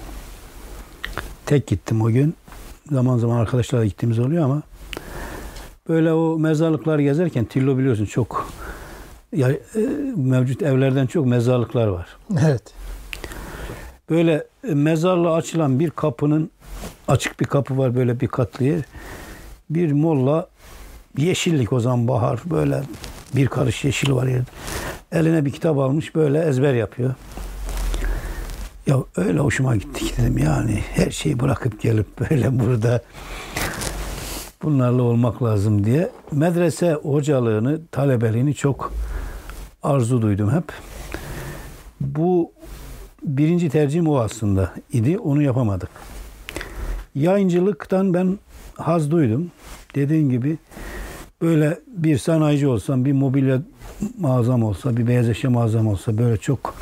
[1.46, 2.34] Tek gittim o gün.
[2.90, 4.62] Zaman zaman arkadaşlarla gittiğimiz oluyor ama
[5.88, 8.48] böyle o mezarlıklar gezerken Tillo biliyorsun çok
[9.32, 9.58] ya, e,
[10.16, 12.16] mevcut evlerden çok mezarlıklar var.
[12.46, 12.62] Evet.
[14.10, 16.50] Böyle e, mezarlığa açılan bir kapının
[17.08, 18.80] açık bir kapı var böyle bir katlı yer.
[19.70, 20.48] Bir molla
[21.18, 22.82] yeşillik o zaman bahar böyle
[23.36, 24.50] bir karış yeşil var yerde.
[25.12, 27.14] Eline bir kitap almış böyle ezber yapıyor.
[28.86, 33.02] Ya öyle hoşuma gitti ki dedim yani her şeyi bırakıp gelip böyle burada
[34.62, 36.10] bunlarla olmak lazım diye.
[36.32, 38.92] Medrese hocalığını, talebeliğini çok
[39.82, 40.72] arzu duydum hep.
[42.00, 42.52] Bu
[43.22, 45.18] birinci tercihim o aslında idi.
[45.18, 45.90] Onu yapamadık.
[47.14, 48.38] Yayıncılıktan ben
[48.76, 49.50] haz duydum.
[49.94, 50.58] Dediğim gibi
[51.42, 53.62] böyle bir sanayici olsam, bir mobilya
[54.18, 56.74] mağazam olsa, bir beyaz eşya mağazam olsa böyle çok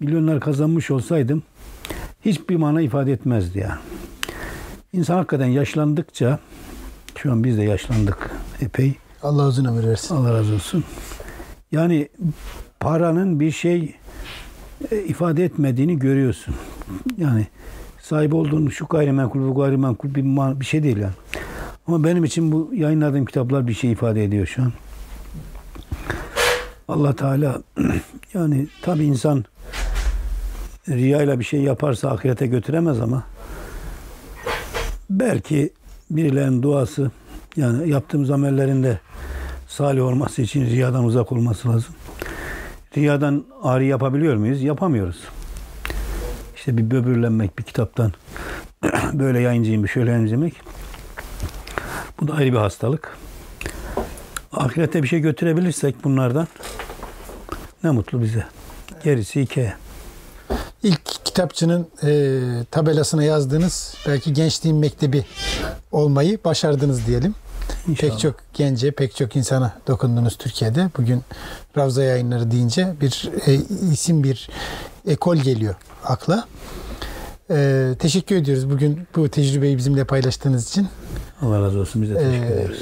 [0.00, 1.42] milyonlar kazanmış olsaydım
[2.24, 3.80] hiçbir mana ifade etmezdi yani.
[4.92, 6.38] İnsan hakikaten yaşlandıkça
[7.16, 8.94] şu an biz de yaşlandık epey.
[9.22, 10.16] Allah uzun ömür versin.
[10.16, 10.84] Allah razı olsun.
[11.72, 12.08] Yani
[12.80, 13.94] paranın bir şey
[15.06, 16.54] ifade etmediğini görüyorsun.
[17.18, 17.46] Yani
[18.00, 20.24] sahip olduğun şu gayrimenkul bu gayrimenkul bir,
[20.60, 21.14] bir şey değil yani.
[21.86, 24.72] Ama benim için bu yayınladığım kitaplar bir şey ifade ediyor şu an.
[26.88, 27.62] Allah Teala
[28.34, 29.44] yani tabi insan
[30.88, 33.24] riyayla bir şey yaparsa ahirete götüremez ama
[35.10, 35.70] belki
[36.10, 37.10] birilerinin duası
[37.56, 39.00] yani yaptığımız amellerinde
[39.68, 41.94] salih olması için riyadan uzak olması lazım.
[42.96, 44.62] Riyadan ari yapabiliyor muyuz?
[44.62, 45.24] Yapamıyoruz.
[46.56, 48.12] İşte bir böbürlenmek bir kitaptan
[49.12, 50.50] böyle yayıncıyım, şöyle yayıncıyım.
[52.20, 53.18] Bu da ayrı bir hastalık.
[54.52, 56.48] Ahirete bir şey götürebilirsek bunlardan
[57.84, 58.44] ne mutlu bize.
[59.04, 59.74] Gerisi hikaye.
[60.82, 62.40] İlk kitapçının e,
[62.70, 65.24] tabelasına yazdığınız belki gençliğin mektebi
[65.92, 67.34] olmayı başardınız diyelim.
[67.88, 68.10] İnşallah.
[68.10, 70.88] Pek çok gence, pek çok insana dokundunuz Türkiye'de.
[70.98, 71.22] Bugün
[71.76, 73.54] Ravza Yayınları deyince bir e,
[73.92, 74.48] isim, bir
[75.08, 75.74] ekol geliyor
[76.04, 76.44] akla.
[77.50, 80.88] E, teşekkür ediyoruz bugün bu tecrübeyi bizimle paylaştığınız için.
[81.42, 82.02] Allah razı olsun.
[82.02, 82.80] Biz de teşekkür Ee, ediyoruz.